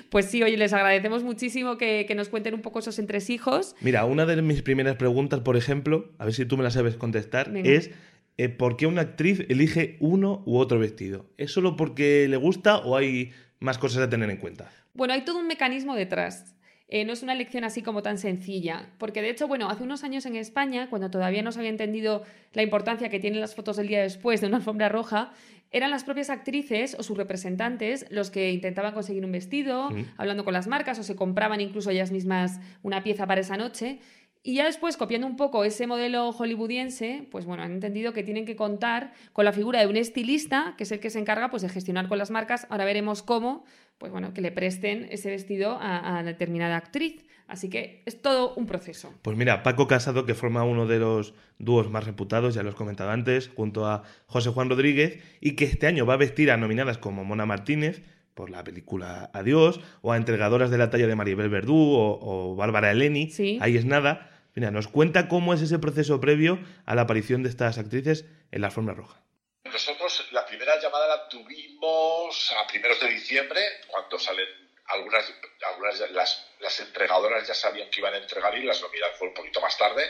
Pues 0.09 0.25
sí, 0.25 0.44
oye, 0.44 0.57
les 0.57 0.73
agradecemos 0.73 1.23
muchísimo 1.23 1.77
que, 1.77 2.06
que 2.07 2.13
nos 2.13 2.27
cuenten 2.29 2.53
un 2.53 2.62
poco 2.62 2.79
esos 2.79 3.00
entresijos. 3.00 3.75
Mira, 3.81 4.03
una 4.06 4.25
de 4.25 4.41
mis 4.41 4.62
primeras 4.62 4.97
preguntas, 4.97 5.39
por 5.39 5.56
ejemplo, 5.57 6.12
a 6.19 6.25
ver 6.25 6.33
si 6.33 6.45
tú 6.45 6.57
me 6.57 6.63
la 6.63 6.71
sabes 6.71 6.97
contestar, 6.97 7.50
Venga. 7.51 7.69
es 7.71 7.89
eh, 8.38 8.50
¿por 8.50 8.75
qué 8.77 8.85
una 8.85 9.01
actriz 9.01 9.44
elige 9.50 9.95
uno 10.01 10.44
u 10.45 10.57
otro 10.57 10.77
vestido? 10.77 11.31
¿Es 11.38 11.51
solo 11.51 11.77
porque 11.77 12.27
le 12.27 12.38
gusta 12.38 12.77
o 12.79 12.95
hay 12.97 13.31
más 13.59 13.77
cosas 13.77 14.03
a 14.03 14.09
tener 14.09 14.29
en 14.29 14.38
cuenta? 14.38 14.69
Bueno, 14.94 15.13
hay 15.13 15.21
todo 15.23 15.40
un 15.40 15.47
mecanismo 15.47 15.95
detrás. 15.95 16.54
Eh, 16.94 17.06
no 17.06 17.14
es 17.14 17.24
una 17.24 17.31
elección 17.31 17.64
así 17.64 17.81
como 17.81 18.04
tan 18.04 18.18
sencilla, 18.18 18.90
porque 18.98 19.21
de 19.21 19.30
hecho, 19.30 19.48
bueno, 19.48 19.69
hace 19.69 19.81
unos 19.81 20.04
años 20.04 20.26
en 20.26 20.36
España, 20.36 20.90
cuando 20.90 21.10
todavía 21.10 21.42
no 21.42 21.54
se 21.54 21.60
había 21.60 21.69
entendido 21.69 22.24
la 22.52 22.64
importancia 22.64 23.07
que 23.07 23.18
tienen 23.18 23.40
las 23.40 23.56
fotos 23.56 23.78
del 23.78 23.88
día 23.88 24.02
después 24.02 24.42
de 24.42 24.48
una 24.48 24.57
alfombra 24.57 24.90
roja, 24.90 25.31
eran 25.71 25.90
las 25.90 26.04
propias 26.04 26.30
actrices 26.30 26.98
o 27.00 27.04
sus 27.04 27.18
representantes 27.18 28.06
los 28.10 28.30
que 28.30 28.52
intentaban 28.52 28.94
conseguir 28.94 29.24
un 29.24 29.31
vestido, 29.31 29.90
hablando 30.18 30.44
con 30.44 30.54
las 30.54 30.68
marcas 30.68 31.00
o 31.00 31.04
se 31.04 31.16
compraban 31.16 31.62
incluso 31.62 31.92
ellas 31.92 32.12
mismas 32.12 32.60
una 32.83 33.04
pieza 33.04 33.26
para 33.26 33.40
esa 33.40 33.56
noche. 33.56 34.00
Y 34.44 34.56
ya 34.56 34.66
después, 34.66 34.98
copiando 34.98 35.28
un 35.28 35.38
poco 35.38 35.64
ese 35.64 35.86
modelo 35.86 36.31
hollywoodiense, 36.31 37.28
pues 37.30 37.45
bueno, 37.45 37.62
han 37.62 37.74
entendido 37.74 38.12
que 38.12 38.24
tienen 38.24 38.45
que 38.45 38.56
contar 38.56 39.14
con 39.33 39.45
la 39.45 39.54
figura 39.54 39.80
de 39.80 39.88
un 39.88 39.98
estilista, 39.98 40.74
que 40.78 40.83
es 40.83 40.92
el 40.92 41.00
que 41.00 41.12
se 41.12 41.19
encarga 41.19 41.52
pues, 41.52 41.62
de 41.62 41.69
gestionar 41.69 42.07
con 42.07 42.18
las 42.18 42.31
marcas. 42.31 42.66
Ahora 42.69 42.83
veremos 42.83 43.21
cómo, 43.21 43.64
pues 43.98 44.12
bueno, 44.12 44.33
que 44.33 44.42
le 44.42 44.52
presten 44.52 45.07
ese 45.12 45.30
vestido 45.30 45.78
a, 45.80 46.18
a 46.19 46.24
determinada 46.24 46.78
actriz. 46.78 47.26
Así 47.48 47.69
que 47.69 48.02
es 48.06 48.21
todo 48.21 48.54
un 48.56 48.66
proceso. 48.66 49.14
Pues 49.24 49.36
mira, 49.36 49.62
Paco 49.62 49.86
Casado, 49.86 50.26
que 50.26 50.36
forma 50.36 50.64
uno 50.64 50.88
de 50.88 51.00
los 51.00 51.33
dúos 51.60 51.90
más 51.90 52.06
reputados, 52.06 52.54
ya 52.56 52.64
lo 52.64 52.69
he 52.69 52.74
comentado 52.74 53.10
antes, 53.12 53.50
junto 53.50 53.86
a 53.86 54.04
José 54.28 54.52
Juan 54.52 54.69
Rodríguez, 54.69 55.21
y 55.42 55.57
que 55.57 55.66
este 55.66 55.86
año 55.88 56.06
va 56.06 56.14
a 56.14 56.18
vestir 56.18 56.50
a 56.50 56.56
nominadas 56.56 56.98
como 56.98 57.26
Mona 57.26 57.45
Martínez 57.45 58.04
por 58.36 58.50
la 58.50 58.64
película 58.64 59.30
Adiós, 59.33 59.81
o 60.02 60.14
a 60.14 60.18
entregadoras 60.18 60.71
de 60.71 60.78
la 60.78 60.90
talla 60.90 61.07
de 61.07 61.16
Maribel 61.16 61.50
Verdú 61.50 61.76
o, 61.76 62.19
o 62.21 62.56
Bárbara 62.56 62.90
Eleni, 62.92 63.30
Sí. 63.30 63.57
ahí 63.62 63.76
es 63.76 63.83
nada. 63.83 64.30
Mira, 64.56 64.71
nos 64.71 64.88
cuenta 64.88 65.28
cómo 65.28 65.54
es 65.54 65.62
ese 65.62 65.78
proceso 65.78 66.21
previo 66.21 66.57
a 66.86 66.95
la 66.95 67.02
aparición 67.02 67.44
de 67.44 67.50
estas 67.50 67.78
actrices 67.78 68.26
en 68.52 68.62
la 68.62 68.68
alfombra 68.68 68.94
roja. 68.94 69.21
Nosotros 69.66 70.28
la 70.31 70.45
primera 70.45 70.71
llamada 70.81 71.07
la 71.07 71.20
tuvimos 71.31 72.52
a 72.52 72.68
primeros 72.68 73.00
de 73.00 73.07
diciembre, 73.07 73.81
cuando 73.88 74.19
salen 74.19 74.47
algunas, 74.88 75.26
algunas 75.68 76.11
las, 76.11 76.45
las 76.59 76.80
entregadoras 76.81 77.47
ya 77.47 77.54
sabían 77.54 77.90
que 77.90 78.02
iban 78.02 78.14
a 78.14 78.18
entregar 78.18 78.56
y 78.57 78.64
las 78.64 78.81
nominadas 78.81 79.18
fue 79.18 79.30
un 79.30 79.33
poquito 79.33 79.61
más 79.61 79.78
tarde. 79.78 80.04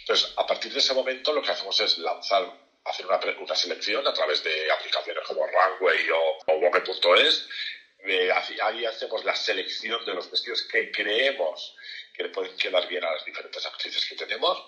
Entonces, 0.00 0.34
a 0.36 0.46
partir 0.46 0.72
de 0.72 0.80
ese 0.80 0.92
momento 0.94 1.32
lo 1.32 1.40
que 1.40 1.52
hacemos 1.52 1.80
es 1.80 1.98
lanzar, 1.98 2.52
hacer 2.84 3.06
una, 3.06 3.20
una 3.40 3.54
selección 3.54 4.06
a 4.06 4.12
través 4.12 4.42
de 4.42 4.70
aplicaciones 4.72 5.24
como 5.26 5.46
Runway 5.46 6.10
o, 6.10 6.38
o 6.46 6.60
Vogue.es. 6.60 7.48
Eh, 8.00 8.30
ahí 8.62 8.84
hacemos 8.84 9.24
la 9.24 9.36
selección 9.36 10.04
de 10.04 10.14
los 10.14 10.30
vestidos 10.30 10.62
que 10.62 10.90
creemos 10.90 11.76
que 12.14 12.24
le 12.24 12.28
pueden 12.30 12.56
quedar 12.56 12.86
bien 12.88 13.04
a 13.04 13.12
las 13.12 13.24
diferentes 13.24 13.64
actrices 13.64 14.04
que 14.06 14.16
tenemos. 14.16 14.60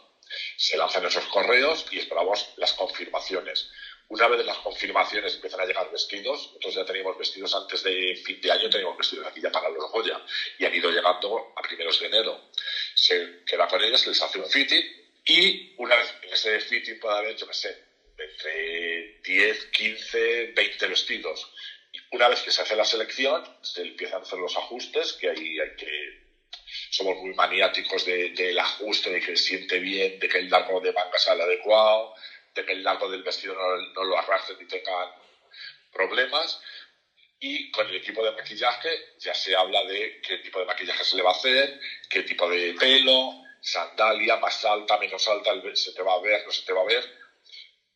Se 0.57 0.77
lanzan 0.77 1.05
esos 1.07 1.25
correos 1.27 1.87
y 1.91 1.99
esperamos 1.99 2.53
las 2.57 2.73
confirmaciones. 2.75 3.69
Una 4.11 4.27
vez 4.27 4.45
las 4.45 4.59
confirmaciones 4.59 5.37
empiezan 5.37 5.61
a 5.61 5.67
llegar 5.67 5.89
vestidos, 5.89 6.49
nosotros 6.49 6.75
ya 6.75 6.85
teníamos 6.85 7.17
vestidos 7.17 7.55
antes 7.55 7.85
de 7.85 8.17
fin 8.17 8.41
de 8.41 8.51
año, 8.51 8.69
teníamos 8.69 8.99
vestidos 8.99 9.25
aquí 9.25 9.41
ya 9.41 9.53
para 9.53 9.69
los 9.69 9.89
Goya 9.93 10.21
y 10.59 10.65
han 10.65 10.75
ido 10.75 10.91
llegando 10.91 11.53
a 11.55 11.63
primeros 11.63 12.01
de 12.01 12.07
enero. 12.07 12.51
Se 12.97 13.45
queda 13.47 13.69
con 13.69 13.81
ellos, 13.81 14.05
les 14.09 14.21
hace 14.21 14.41
un 14.41 14.51
fitting 14.51 14.83
y 15.27 15.75
una 15.77 15.95
vez 15.95 16.13
en 16.25 16.33
ese 16.33 16.59
fitting 16.59 16.99
puede 16.99 17.19
haber, 17.19 17.37
yo 17.37 17.47
qué 17.47 17.55
sé, 17.55 17.85
entre 18.19 19.21
10, 19.23 19.65
15, 19.67 20.47
20 20.57 20.87
vestidos. 20.89 21.49
Una 22.11 22.29
vez 22.29 22.43
que 22.43 22.51
se 22.51 22.63
hace 22.63 22.75
la 22.75 22.85
selección, 22.85 23.45
se 23.63 23.83
empiezan 23.83 24.23
a 24.23 24.25
hacer 24.25 24.41
los 24.41 24.57
ajustes, 24.57 25.13
que 25.13 25.31
ahí 25.31 25.61
hay 25.61 25.77
que 25.77 26.21
somos 26.91 27.17
muy 27.19 27.33
maniáticos 27.35 28.05
del 28.05 28.59
ajuste, 28.59 29.11
de 29.11 29.21
que 29.21 29.37
se 29.37 29.45
siente 29.45 29.79
bien, 29.79 30.19
de 30.19 30.29
que 30.29 30.39
el 30.39 30.51
largo 30.51 30.81
de 30.81 30.93
manga 30.93 31.17
sea 31.19 31.35
el 31.35 31.43
adecuado, 31.43 32.15
de 32.55 32.65
que 32.65 32.73
el 32.73 32.83
largo 32.83 33.11
del 33.11 33.23
vestido 33.23 33.55
no, 33.55 34.05
lo 34.05 34.19
arrastren 34.19 34.59
ni 34.59 34.67
tengan 34.67 35.11
problemas. 35.93 36.61
Y 37.39 37.71
con 37.71 37.89
el 37.89 37.97
equipo 37.97 38.23
de 38.23 38.33
maquillaje 38.33 38.91
ya 39.19 39.35
se 39.35 39.57
habla 39.57 39.83
de 39.85 40.21
qué 40.21 40.39
tipo 40.39 40.59
de 40.59 40.67
maquillaje 40.67 41.05
se 41.05 41.17
le 41.17 41.23
va 41.23 41.31
a 41.31 41.35
hacer, 41.35 41.81
qué 42.09 42.23
tipo 42.23 42.49
de 42.51 42.75
pelo, 42.75 43.43
sandalia, 43.61 44.37
más 44.37 44.63
alta, 44.65 44.99
menos 44.99 45.27
alta, 45.27 45.53
se 45.75 45.93
te 45.93 46.03
va 46.03 46.15
a 46.15 46.21
ver, 46.21 46.45
no 46.45 46.53
se 46.53 46.67
te 46.67 46.73
va 46.73 46.83
a 46.83 46.85
ver. 46.85 47.03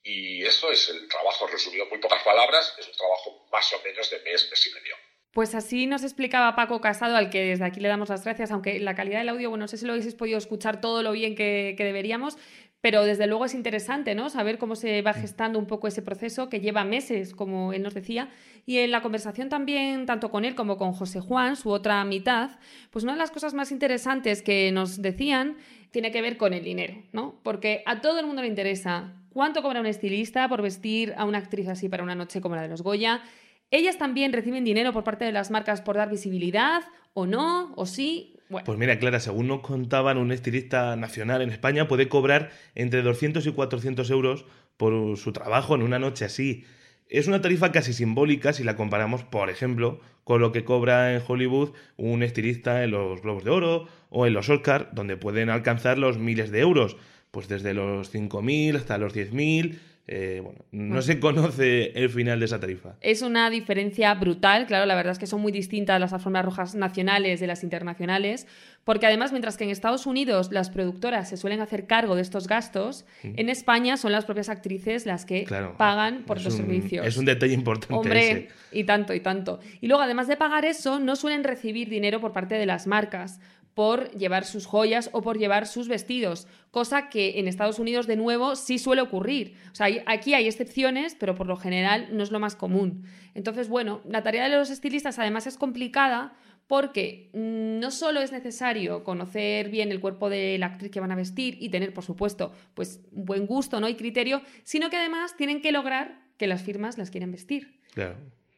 Y 0.03 0.45
eso 0.45 0.71
es 0.71 0.89
el 0.91 1.09
trabajo 1.09 1.47
resumido 1.47 1.85
en 1.85 1.91
muy 1.91 1.99
pocas 1.99 2.23
palabras, 2.23 2.75
es 2.79 2.87
un 2.89 2.97
trabajo 2.97 3.47
más 3.51 3.73
o 3.73 3.83
menos 3.83 4.09
de 4.11 4.21
mes, 4.21 4.49
mes 4.51 4.67
y 4.67 4.75
medio. 4.75 4.97
Pues 5.35 5.53
así 5.57 5.87
nos 5.87 6.05
explicaba 6.05 6.55
Paco 6.55 6.81
Casado, 6.81 7.17
al 7.17 7.29
que 7.29 7.43
desde 7.43 7.65
aquí 7.65 7.81
le 7.81 7.89
damos 7.89 8.09
las 8.09 8.23
gracias, 8.23 8.53
aunque 8.53 8.79
la 8.79 8.95
calidad 8.95 9.19
del 9.19 9.31
audio, 9.31 9.51
bueno, 9.51 9.65
no 9.65 9.69
sé 9.69 9.77
si 9.77 9.85
lo 9.85 9.93
habéis 9.93 10.15
podido 10.15 10.39
escuchar 10.39 10.81
todo 10.81 11.03
lo 11.03 11.11
bien 11.11 11.35
que, 11.35 11.75
deberíamos, 11.77 12.37
pero 12.85 13.03
desde 13.03 13.27
luego 13.27 13.47
es 13.47 13.55
interesante, 13.55 14.15
¿no? 14.15 14.29
Saber 14.29 14.59
cómo 14.59 14.77
se 14.77 15.01
va 15.01 15.15
gestando 15.15 15.59
un 15.59 15.65
poco 15.65 15.89
ese 15.89 16.03
proceso 16.03 16.51
que 16.51 16.61
lleva 16.61 16.85
meses, 16.85 17.35
como 17.35 17.73
él 17.73 17.83
nos 17.83 17.95
decía. 17.95 18.29
Y 18.67 18.77
en 18.77 18.91
la 18.91 19.01
conversación 19.01 19.49
también, 19.49 20.05
tanto 20.05 20.31
con 20.31 20.45
él 20.45 20.55
como 20.55 20.77
con 20.77 20.93
José 20.93 21.21
Juan, 21.21 21.57
su 21.57 21.71
otra 21.71 22.05
mitad, 22.05 22.51
pues 22.91 23.03
una 23.03 23.15
de 23.15 23.19
las 23.21 23.31
cosas 23.31 23.55
más 23.55 23.73
interesantes 23.73 24.43
que 24.43 24.71
nos 24.71 25.01
decían 25.01 25.57
tiene 25.93 26.13
que 26.13 26.21
ver 26.21 26.37
con 26.37 26.53
el 26.53 26.63
dinero, 26.63 27.03
¿no? 27.13 27.41
Porque 27.43 27.83
a 27.87 28.03
todo 28.03 28.21
el 28.21 28.27
mundo 28.27 28.43
le 28.43 28.49
interesa 28.49 29.15
cuánto 29.33 29.63
cobra 29.63 29.81
un 29.81 29.87
estilista 29.87 30.47
por 30.51 30.61
vestir 30.61 31.15
a 31.17 31.25
una 31.25 31.39
actriz 31.39 31.69
así 31.69 31.89
para 31.89 32.03
una 32.03 32.15
noche 32.15 32.43
como 32.43 32.55
la 32.55 32.61
de 32.61 32.69
los 32.69 32.83
Goya 32.83 33.23
¿Ellas 33.71 33.99
también 33.99 34.33
reciben 34.33 34.63
dinero 34.63 34.93
por 34.93 35.05
parte 35.05 35.25
de 35.25 35.33
las 35.33 35.51
marcas 35.51 35.81
por 35.81 35.97
dar 35.97 36.09
visibilidad 36.09 36.83
o 37.13 37.27
no? 37.27 37.73
¿O 37.77 37.87
sí? 37.87 38.34
Pues 38.49 38.79
mira, 38.79 38.99
Clara, 38.99 39.21
según 39.21 39.49
nos 39.49 39.61
contaban, 39.61 40.19
un 40.19 40.31
estilista 40.31 40.97
nacional 40.97 41.43
en 41.43 41.51
España 41.51 41.89
puede 41.89 42.09
cobrar 42.09 42.51
entre 42.75 43.03
200 43.03 43.47
y 43.47 43.53
400 43.53 44.11
euros 44.11 44.45
por 44.77 45.17
su 45.17 45.33
trabajo 45.33 45.75
en 45.75 45.83
una 45.83 45.99
noche 45.99 46.25
así. 46.25 46.65
Es 47.09 47.27
una 47.27 47.41
tarifa 47.41 47.73
casi 47.73 47.93
simbólica 47.93 48.53
si 48.53 48.65
la 48.65 48.77
comparamos, 48.77 49.25
por 49.25 49.51
ejemplo, 49.51 50.01
con 50.25 50.41
lo 50.41 50.53
que 50.53 50.65
cobra 50.65 51.15
en 51.15 51.23
Hollywood 51.27 51.73
un 51.97 52.23
estilista 52.23 52.85
en 52.85 52.91
los 52.91 53.23
Globos 53.23 53.45
de 53.45 53.51
Oro 53.51 53.89
o 54.11 54.27
en 54.27 54.35
los 54.35 54.49
Oscar, 54.49 54.91
donde 54.93 55.17
pueden 55.17 55.51
alcanzar 55.51 55.99
los 55.99 56.19
miles 56.19 56.51
de 56.51 56.61
euros, 56.61 56.97
pues 57.31 57.49
desde 57.49 57.75
los 57.75 58.15
5.000 58.15 58.77
hasta 58.77 58.99
los 58.99 59.15
10.000 59.15 59.79
eh, 60.07 60.41
bueno, 60.43 60.59
no 60.71 61.01
se 61.01 61.19
conoce 61.19 61.93
el 61.95 62.11
final 62.11 62.39
de 62.39 62.45
esa 62.45 62.61
tarifa. 62.61 62.97
Es 63.01 63.23
una 63.23 63.49
diferencia 63.49 64.13
brutal, 64.13 64.67
claro, 64.67 64.85
la 64.85 64.95
verdad 64.95 65.13
es 65.13 65.19
que 65.19 65.27
son 65.27 65.41
muy 65.41 65.51
distintas 65.51 65.99
las 65.99 66.13
alfombras 66.13 66.45
rojas 66.45 66.75
nacionales 66.75 67.41
de 67.41 67.47
las 67.47 67.63
internacionales, 67.63 68.47
porque 68.85 69.07
además, 69.07 69.33
mientras 69.33 69.57
que 69.57 69.65
en 69.65 69.71
Estados 69.71 70.05
Unidos 70.05 70.53
las 70.53 70.69
productoras 70.69 71.31
se 71.31 71.39
suelen 71.39 71.63
hacer 71.63 71.87
cargo 71.87 72.17
de 72.17 72.23
estos 72.23 72.49
gastos, 72.49 73.07
mm. 73.23 73.33
en 73.37 73.49
España 73.49 73.97
son 73.97 74.13
las 74.13 74.27
propias 74.27 74.51
actrices 74.51 75.07
las 75.07 75.25
que 75.25 75.47
pagan 75.79 76.25
por 76.27 76.43
los 76.43 76.53
servicios. 76.53 77.07
Es 77.07 77.17
un 77.17 77.25
detalle 77.25 77.55
importante. 77.55 77.95
Hombre, 77.95 78.49
y 78.73 78.85
tanto, 78.85 79.15
y 79.15 79.21
tanto. 79.21 79.61
Y 79.81 79.87
luego, 79.87 80.03
además 80.03 80.29
de 80.29 80.37
pagar 80.37 80.67
eso, 80.67 81.01
no 81.01 81.17
suelen 81.17 81.45
recibir 81.45 81.89
dinero 81.89 82.21
por 82.21 82.33
parte 82.33 82.57
de 82.57 82.67
las 82.67 82.87
marcas 82.87 83.41
por 83.75 84.11
llevar 84.13 84.45
sus 84.45 84.67
joyas 84.67 85.11
o 85.13 85.23
por 85.23 85.39
llevar 85.39 85.67
sus 85.67 85.89
vestidos, 85.89 86.47
cosa 86.71 87.09
que 87.09 87.39
en 87.41 87.49
Estados 87.49 87.79
Unidos 87.79 88.07
de 88.07 88.17
nuevo 88.17 88.57
sí 88.57 88.79
suele 88.79 89.03
ocurrir. 89.03 89.57
O 89.73 89.75
sea, 89.75 89.89
aquí 90.07 90.35
hay 90.35 90.47
excepciones, 90.47 91.17
pero 91.19 91.35
por 91.35 91.47
lo 91.47 91.57
general 91.57 92.09
no 92.13 92.23
es 92.23 92.31
lo 92.31 92.41
más 92.41 92.55
común. 92.57 93.05
Entonces, 93.35 93.69
bueno, 93.69 94.01
la 94.09 94.23
tarea 94.23 94.49
de 94.49 94.57
los 94.57 94.71
estilistas 94.71 95.19
además 95.19 95.47
es 95.47 95.59
complicada 95.59 96.37
porque 96.67 97.31
no 97.35 97.91
solo 97.91 98.21
es 98.21 98.33
necesario 98.33 99.05
conocer 99.05 99.69
bien 99.69 99.91
el 99.91 100.01
cuerpo 100.01 100.31
de 100.31 100.57
la 100.59 100.67
actriz 100.67 100.91
que 100.91 101.01
van 101.01 101.13
a 101.13 101.17
vestir 101.17 101.59
y 101.61 101.69
tener, 101.69 101.93
por 101.93 102.05
supuesto, 102.05 102.53
pues 102.75 103.01
buen 103.11 103.47
gusto 103.47 103.81
¿no? 103.81 103.89
y 103.89 103.97
criterio, 103.97 104.41
sino 104.63 104.89
que 104.89 104.97
además 104.97 105.37
tienen 105.37 105.61
que 105.61 105.73
lograr 105.73 106.23
que 106.39 106.47
las 106.47 106.63
firmas 106.63 106.97
las 106.97 107.11
quieran 107.11 107.33
vestir. 107.33 107.81
Claro. 107.93 108.17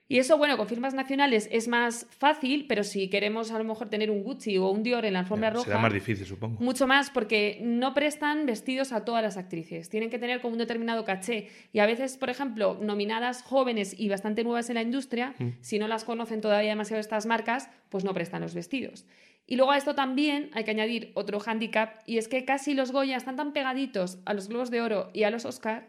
Y 0.08 0.18
eso, 0.18 0.38
bueno, 0.38 0.56
con 0.56 0.68
firmas 0.68 0.94
nacionales 0.94 1.48
es 1.50 1.66
más 1.66 2.06
fácil, 2.10 2.66
pero 2.68 2.84
si 2.84 3.08
queremos 3.08 3.50
a 3.50 3.58
lo 3.58 3.64
mejor 3.64 3.88
tener 3.88 4.10
un 4.10 4.22
Gucci 4.22 4.56
o 4.56 4.70
un 4.70 4.84
Dior 4.84 5.04
en 5.04 5.14
la 5.14 5.20
alfombra 5.20 5.50
roja. 5.50 5.64
Será 5.64 5.78
más 5.78 5.92
difícil, 5.92 6.24
supongo. 6.24 6.62
Mucho 6.62 6.86
más, 6.86 7.10
porque 7.10 7.58
no 7.62 7.92
prestan 7.92 8.46
vestidos 8.46 8.92
a 8.92 9.04
todas 9.04 9.22
las 9.22 9.36
actrices. 9.36 9.88
Tienen 9.88 10.08
que 10.08 10.20
tener 10.20 10.40
como 10.40 10.52
un 10.52 10.58
determinado 10.58 11.04
caché. 11.04 11.48
Y 11.72 11.80
a 11.80 11.86
veces, 11.86 12.18
por 12.18 12.30
ejemplo, 12.30 12.78
nominadas 12.80 13.42
jóvenes 13.42 13.98
y 13.98 14.08
bastante 14.08 14.44
nuevas 14.44 14.68
en 14.70 14.76
la 14.76 14.82
industria, 14.82 15.34
mm. 15.38 15.48
si 15.60 15.80
no 15.80 15.88
las 15.88 16.04
conocen 16.04 16.40
todavía 16.40 16.70
demasiado 16.70 17.00
estas 17.00 17.26
marcas, 17.26 17.68
pues 17.88 18.04
no 18.04 18.14
prestan 18.14 18.42
los 18.42 18.54
vestidos. 18.54 19.06
Y 19.46 19.56
luego 19.56 19.72
a 19.72 19.76
esto 19.76 19.94
también 19.94 20.50
hay 20.54 20.64
que 20.64 20.72
añadir 20.72 21.12
otro 21.14 21.38
hándicap, 21.38 22.00
y 22.04 22.18
es 22.18 22.26
que 22.26 22.44
casi 22.44 22.74
los 22.74 22.90
Goya 22.90 23.16
están 23.16 23.36
tan 23.36 23.52
pegaditos 23.52 24.18
a 24.24 24.34
los 24.34 24.48
Globos 24.48 24.70
de 24.70 24.80
Oro 24.80 25.10
y 25.12 25.22
a 25.22 25.30
los 25.30 25.44
Oscar 25.44 25.88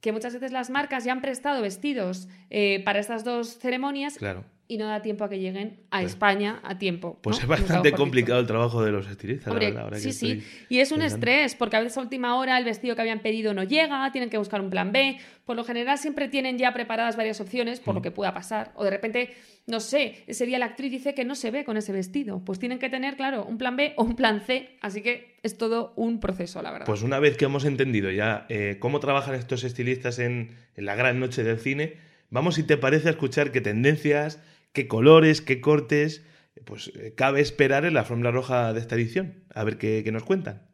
que 0.00 0.12
muchas 0.12 0.34
veces 0.34 0.52
las 0.52 0.70
marcas 0.70 1.04
ya 1.04 1.12
han 1.12 1.20
prestado 1.20 1.62
vestidos 1.62 2.28
eh, 2.50 2.82
para 2.84 2.98
estas 2.98 3.24
dos 3.24 3.58
ceremonias 3.58 4.16
claro 4.16 4.44
y 4.70 4.78
no 4.78 4.86
da 4.86 5.02
tiempo 5.02 5.24
a 5.24 5.28
que 5.28 5.40
lleguen 5.40 5.80
a 5.90 6.04
España 6.04 6.60
a 6.62 6.78
tiempo. 6.78 7.18
Pues 7.22 7.40
es 7.40 7.46
bastante 7.48 7.90
complicado 7.90 8.38
el 8.38 8.46
trabajo 8.46 8.84
de 8.84 8.92
los 8.92 9.08
estilistas, 9.08 9.52
sí, 10.00 10.12
sí. 10.12 10.44
Y 10.68 10.78
es 10.78 10.92
un 10.92 11.02
estrés, 11.02 11.56
porque 11.56 11.74
a 11.74 11.80
veces 11.80 11.98
a 11.98 12.00
última 12.02 12.36
hora 12.36 12.56
el 12.56 12.64
vestido 12.64 12.94
que 12.94 13.02
habían 13.02 13.18
pedido 13.18 13.52
no 13.52 13.64
llega, 13.64 14.08
tienen 14.12 14.30
que 14.30 14.38
buscar 14.38 14.60
un 14.60 14.70
plan 14.70 14.92
B. 14.92 15.18
Por 15.44 15.56
lo 15.56 15.64
general 15.64 15.98
siempre 15.98 16.28
tienen 16.28 16.56
ya 16.56 16.72
preparadas 16.72 17.16
varias 17.16 17.40
opciones 17.40 17.80
por 17.80 17.96
lo 17.96 18.00
que 18.00 18.12
pueda 18.12 18.32
pasar. 18.32 18.70
O 18.76 18.84
de 18.84 18.90
repente, 18.90 19.34
no 19.66 19.80
sé, 19.80 20.22
ese 20.28 20.46
día 20.46 20.60
la 20.60 20.66
actriz 20.66 20.92
dice 20.92 21.14
que 21.14 21.24
no 21.24 21.34
se 21.34 21.50
ve 21.50 21.64
con 21.64 21.76
ese 21.76 21.90
vestido. 21.90 22.44
Pues 22.44 22.60
tienen 22.60 22.78
que 22.78 22.88
tener, 22.88 23.16
claro, 23.16 23.44
un 23.44 23.58
plan 23.58 23.74
B 23.74 23.94
o 23.96 24.04
un 24.04 24.14
plan 24.14 24.40
C. 24.40 24.78
Así 24.80 25.02
que 25.02 25.34
es 25.42 25.58
todo 25.58 25.94
un 25.96 26.20
proceso, 26.20 26.62
la 26.62 26.70
verdad. 26.70 26.86
Pues 26.86 27.02
una 27.02 27.18
vez 27.18 27.36
que 27.36 27.46
hemos 27.46 27.64
entendido 27.64 28.12
ya 28.12 28.46
eh, 28.48 28.76
cómo 28.78 29.00
trabajan 29.00 29.34
estos 29.34 29.64
estilistas 29.64 30.20
en, 30.20 30.54
en 30.76 30.84
la 30.84 30.94
gran 30.94 31.18
noche 31.18 31.42
del 31.42 31.58
cine, 31.58 31.94
vamos, 32.30 32.54
si 32.54 32.62
te 32.62 32.76
parece, 32.76 33.08
a 33.08 33.10
escuchar 33.10 33.50
qué 33.50 33.60
tendencias 33.60 34.40
qué 34.72 34.88
colores, 34.88 35.40
qué 35.40 35.60
cortes, 35.60 36.22
pues 36.66 36.88
eh, 36.88 37.14
cabe 37.16 37.40
esperar 37.40 37.84
en 37.84 37.94
la 37.94 38.04
fórmula 38.04 38.30
roja 38.30 38.72
de 38.72 38.80
esta 38.80 38.94
edición. 38.94 39.46
A 39.54 39.64
ver 39.64 39.78
qué, 39.78 40.02
nos 40.12 40.24
cuentan. 40.24 40.68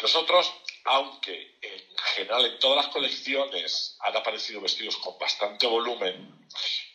Nosotros, 0.00 0.52
aunque 0.84 1.58
en 1.60 1.96
general 2.14 2.46
en 2.46 2.58
todas 2.58 2.84
las 2.84 2.92
colecciones 2.94 3.98
han 4.00 4.16
aparecido 4.16 4.60
vestidos 4.60 4.96
con 4.98 5.18
bastante 5.18 5.66
volumen, 5.66 6.46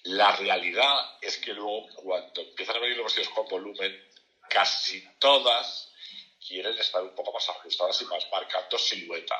la 0.04 0.36
realidad 0.38 1.18
es 1.22 1.38
que 1.38 1.54
luego 1.54 1.88
cuando 1.96 2.42
empiezan 2.42 2.78
a 2.78 2.80
venir 2.80 2.98
los 2.98 3.06
vestidos 3.06 3.30
con 3.30 3.48
volumen, 3.48 3.94
casi 4.50 5.04
todas 5.20 5.92
quieren 6.46 6.78
estar 6.78 7.04
un 7.04 7.14
poco 7.14 7.34
más 7.34 7.48
ajustadas 7.50 8.02
y 8.02 8.06
más 8.06 8.26
marcando 8.32 8.78
silueta. 8.80 9.36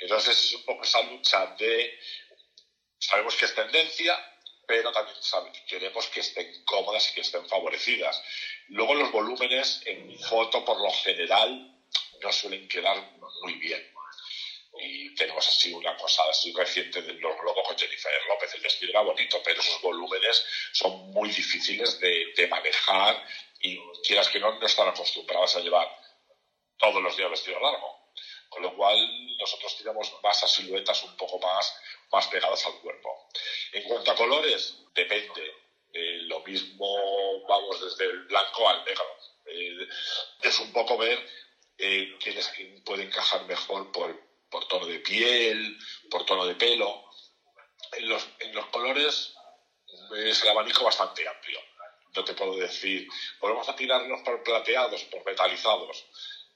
Entonces 0.00 0.44
es 0.44 0.54
un 0.54 0.64
poco 0.64 0.84
esa 0.84 1.02
lucha 1.02 1.54
de, 1.58 1.98
sabemos 2.98 3.34
que 3.36 3.46
es 3.46 3.54
tendencia, 3.54 4.14
pero 4.68 4.92
también 4.92 5.16
queremos 5.66 6.06
que 6.08 6.20
estén 6.20 6.62
cómodas 6.66 7.10
y 7.10 7.14
que 7.14 7.22
estén 7.22 7.48
favorecidas. 7.48 8.22
Luego 8.68 8.94
los 8.94 9.10
volúmenes 9.10 9.80
en 9.86 10.20
foto 10.20 10.62
por 10.62 10.78
lo 10.78 10.90
general 10.90 11.74
no 12.22 12.30
suelen 12.30 12.68
quedar 12.68 13.02
muy 13.42 13.54
bien. 13.54 13.82
Y 14.80 15.14
tenemos 15.14 15.48
así 15.48 15.72
una 15.72 15.96
cosa 15.96 16.22
así 16.28 16.52
reciente 16.52 17.00
de 17.00 17.14
los 17.14 17.40
globos 17.40 17.66
con 17.66 17.78
Jennifer 17.78 18.12
López. 18.28 18.54
El 18.54 18.60
vestido 18.60 18.90
era 18.90 19.00
bonito, 19.00 19.40
pero 19.42 19.58
esos 19.58 19.80
volúmenes 19.80 20.44
son 20.74 21.12
muy 21.12 21.30
difíciles 21.30 21.98
de, 21.98 22.34
de 22.36 22.46
manejar 22.46 23.24
y 23.60 23.78
quieras 24.06 24.28
que 24.28 24.38
no, 24.38 24.52
no 24.52 24.66
están 24.66 24.88
acostumbradas 24.88 25.56
a 25.56 25.60
llevar 25.60 25.88
todos 26.76 27.02
los 27.02 27.16
días 27.16 27.30
vestido 27.30 27.58
largo. 27.58 27.97
Con 28.48 28.62
lo 28.62 28.74
cual 28.74 29.36
nosotros 29.36 29.76
tiramos 29.76 30.12
más 30.22 30.42
a 30.42 30.48
siluetas 30.48 31.02
un 31.04 31.16
poco 31.16 31.38
más 31.38 31.74
más 32.10 32.26
pegadas 32.28 32.64
al 32.66 32.74
cuerpo. 32.80 33.28
En 33.72 33.82
cuanto 33.84 34.10
a 34.10 34.16
colores, 34.16 34.76
depende. 34.94 35.52
Eh, 35.92 36.18
lo 36.22 36.40
mismo 36.40 37.46
vamos 37.46 37.80
desde 37.80 38.04
el 38.04 38.24
blanco 38.24 38.68
al 38.68 38.84
negro. 38.84 39.04
Eh, 39.46 39.88
es 40.42 40.60
un 40.60 40.72
poco 40.72 40.98
ver 40.98 41.18
eh, 41.78 42.16
quién 42.20 42.84
puede 42.84 43.04
encajar 43.04 43.46
mejor 43.46 43.90
por, 43.92 44.18
por, 44.50 44.68
tono 44.68 44.86
de 44.86 44.98
piel, 45.00 45.78
por 46.10 46.24
tono 46.26 46.46
de 46.46 46.54
pelo. 46.54 47.04
En 47.92 48.08
los, 48.08 48.26
en 48.40 48.54
los 48.54 48.66
colores 48.66 49.34
es 50.16 50.42
el 50.42 50.48
abanico 50.48 50.84
bastante 50.84 51.26
amplio. 51.26 51.60
No 52.14 52.24
te 52.24 52.34
puedo 52.34 52.56
decir, 52.56 53.06
podemos 53.38 53.74
tirarnos 53.76 54.22
por 54.22 54.42
plateados, 54.42 55.04
por 55.04 55.24
metalizados. 55.24 56.06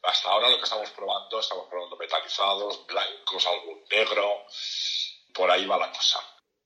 Hasta 0.03 0.29
ahora 0.29 0.51
lo 0.51 0.57
que 0.57 0.65
estamos 0.65 0.91
probando, 0.91 1.41
estamos 1.41 1.67
probando 1.69 1.97
metalizados, 1.97 2.87
blancos, 2.87 3.47
algún 3.47 3.83
negro 3.91 4.45
por 5.35 5.51
ahí 5.51 5.67
va 5.67 5.79
la 5.79 5.91
cosa. 5.91 6.19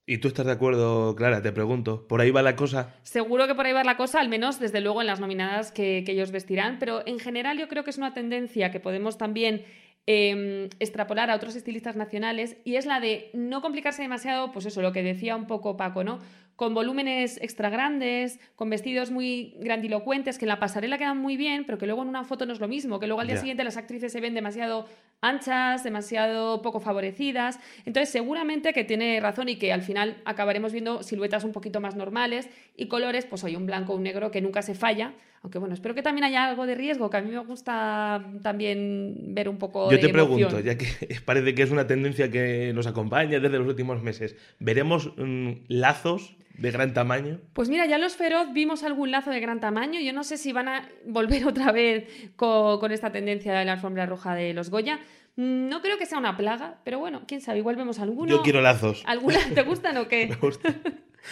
¿Y 0.09 0.19
tú 0.19 0.29
estás 0.29 0.47
de 0.47 0.53
acuerdo, 0.53 1.15
Clara? 1.17 1.43
Te 1.43 1.53
pregunto. 1.53 2.07
¿Por 2.07 2.21
ahí 2.21 2.31
va 2.31 2.41
la 2.41 2.55
cosa? 2.55 2.95
Seguro 3.03 3.47
que 3.47 3.55
por 3.55 3.67
ahí 3.67 3.73
va 3.73 3.83
la 3.83 3.97
cosa, 3.97 4.21
al 4.21 4.29
menos 4.29 4.61
desde 4.61 4.81
luego 4.81 5.01
en 5.01 5.09
las 5.09 5.21
nominadas 5.21 5.73
que, 5.73 6.05
que 6.07 6.13
ellos 6.13 6.31
vestirán, 6.31 6.79
pero 6.79 7.03
en 7.07 7.19
general 7.19 7.59
yo 7.59 7.69
creo 7.69 7.83
que 7.83 7.91
es 7.91 7.99
una 7.99 8.15
tendencia 8.15 8.71
que 8.71 8.79
podemos 8.79 9.19
también 9.19 9.67
Em, 10.09 10.69
extrapolar 10.79 11.31
a 11.31 11.35
otros 11.35 11.57
estilistas 11.57 11.97
nacionales 11.97 12.57
y 12.65 12.77
es 12.77 12.87
la 12.87 13.01
de 13.01 13.29
no 13.35 13.61
complicarse 13.61 14.03
demasiado, 14.03 14.53
pues 14.53 14.65
eso, 14.65 14.81
lo 14.81 14.93
que 14.93 15.03
decía 15.03 15.35
un 15.35 15.49
poco 15.49 15.77
Paco, 15.77 16.05
¿no? 16.05 16.21
Con 16.57 16.75
volúmenes 16.75 17.39
extra 17.43 17.71
grandes, 17.71 18.41
con 18.55 18.71
vestidos 18.71 19.11
muy 19.11 19.55
grandilocuentes, 19.61 20.39
que 20.39 20.47
en 20.47 20.49
la 20.49 20.59
pasarela 20.59 20.99
quedan 20.99 21.19
muy 21.19 21.37
bien, 21.37 21.65
pero 21.65 21.79
que 21.79 21.87
luego 21.87 22.03
en 22.03 22.09
una 22.09 22.25
foto 22.25 22.47
no 22.47 22.53
es 22.53 22.61
lo 22.61 22.69
mismo, 22.69 22.99
que 22.99 23.07
luego 23.07 23.21
al 23.21 23.27
día 23.27 23.37
siguiente 23.37 23.63
las 23.63 23.77
actrices 23.77 24.11
se 24.11 24.21
ven 24.21 24.35
demasiado 24.35 24.87
anchas, 25.21 25.85
demasiado 25.85 26.63
poco 26.63 26.81
favorecidas. 26.81 27.61
Entonces, 27.85 28.09
seguramente 28.09 28.73
que 28.73 28.85
tiene 28.85 29.21
razón 29.21 29.49
y 29.49 29.57
que 29.57 29.73
al 29.73 29.83
final 29.83 30.17
acabaremos 30.25 30.73
viendo 30.73 31.03
siluetas 31.03 31.45
un 31.45 31.53
poquito 31.53 31.81
más 31.81 31.95
normales 31.95 32.49
y 32.77 32.89
colores, 32.89 33.27
pues 33.27 33.45
hoy 33.45 33.55
un 33.55 33.67
blanco 33.67 33.93
o 33.93 33.97
un 33.97 34.03
negro 34.03 34.31
que 34.31 34.41
nunca 34.41 34.63
se 34.63 34.75
falla 34.75 35.15
aunque 35.47 35.61
bueno, 35.61 35.75
espero 35.75 35.95
que 35.95 36.03
también 36.03 36.25
haya 36.25 36.49
algo 36.49 36.67
de 36.67 36.75
riesgo, 36.75 37.09
que 37.09 37.19
a 37.19 37.21
mí 37.21 37.31
me 37.31 37.39
gusta 37.39 38.21
también 38.43 39.15
ver 39.29 39.49
un 39.49 39.59
poco 39.59 39.93
Yo 39.93 40.01
te 40.01 40.09
pregunto, 40.09 40.59
ya 40.59 40.77
que 40.77 40.87
parece 41.25 41.55
que 41.55 41.63
es 41.63 41.71
una 41.71 41.87
tendencia 41.87 42.33
que 42.33 42.73
nos 42.75 42.89
acompaña 42.89 43.39
desde 43.39 43.57
los 43.57 43.69
últimos 43.69 44.03
meses, 44.03 44.35
¿veremos 44.59 45.13
mm, 45.17 45.53
lazos 45.69 46.37
de 46.59 46.71
gran 46.71 46.95
tamaño? 46.95 47.41
Pues 47.53 47.69
mira, 47.69 47.87
ya 47.87 47.99
los 47.99 48.17
Feroz 48.17 48.53
vimos 48.53 48.83
algún 48.83 49.11
lazo 49.11 49.31
de 49.31 49.41
gran 49.41 49.61
tamaño. 49.61 50.01
Yo 50.01 50.13
no 50.13 50.25
sé 50.25 50.37
si 50.37 50.53
van 50.53 50.69
a 50.69 50.89
volver 51.05 51.45
otra 51.47 51.73
vez 51.73 52.09
con, 52.37 52.93
esta 52.93 53.13
tendencia 53.13 53.53
de 53.53 53.65
la 53.65 53.73
alfombra 53.73 54.07
roja 54.07 54.35
de 54.35 54.55
los 54.55 54.71
Goya. 54.71 55.01
Mm, 55.37 55.69
no 55.69 55.83
creo 55.83 55.99
que 55.99 56.07
sea 56.07 56.19
una 56.19 56.37
plaga, 56.37 56.79
pero 56.85 56.99
bueno, 56.99 57.23
quién 57.27 57.41
sabe, 57.41 57.59
igual 57.59 57.77
vemos 57.77 57.99
alguno. 57.99 58.31
Yo 58.31 58.43
quiero 58.43 58.61
lazos. 58.63 59.03
¿Alguna, 59.07 59.39
¿Te 59.55 59.63
gustan 59.65 59.97
o 59.99 60.09
qué? 60.09 60.29
Me 60.29 60.37
gusta. 60.37 60.75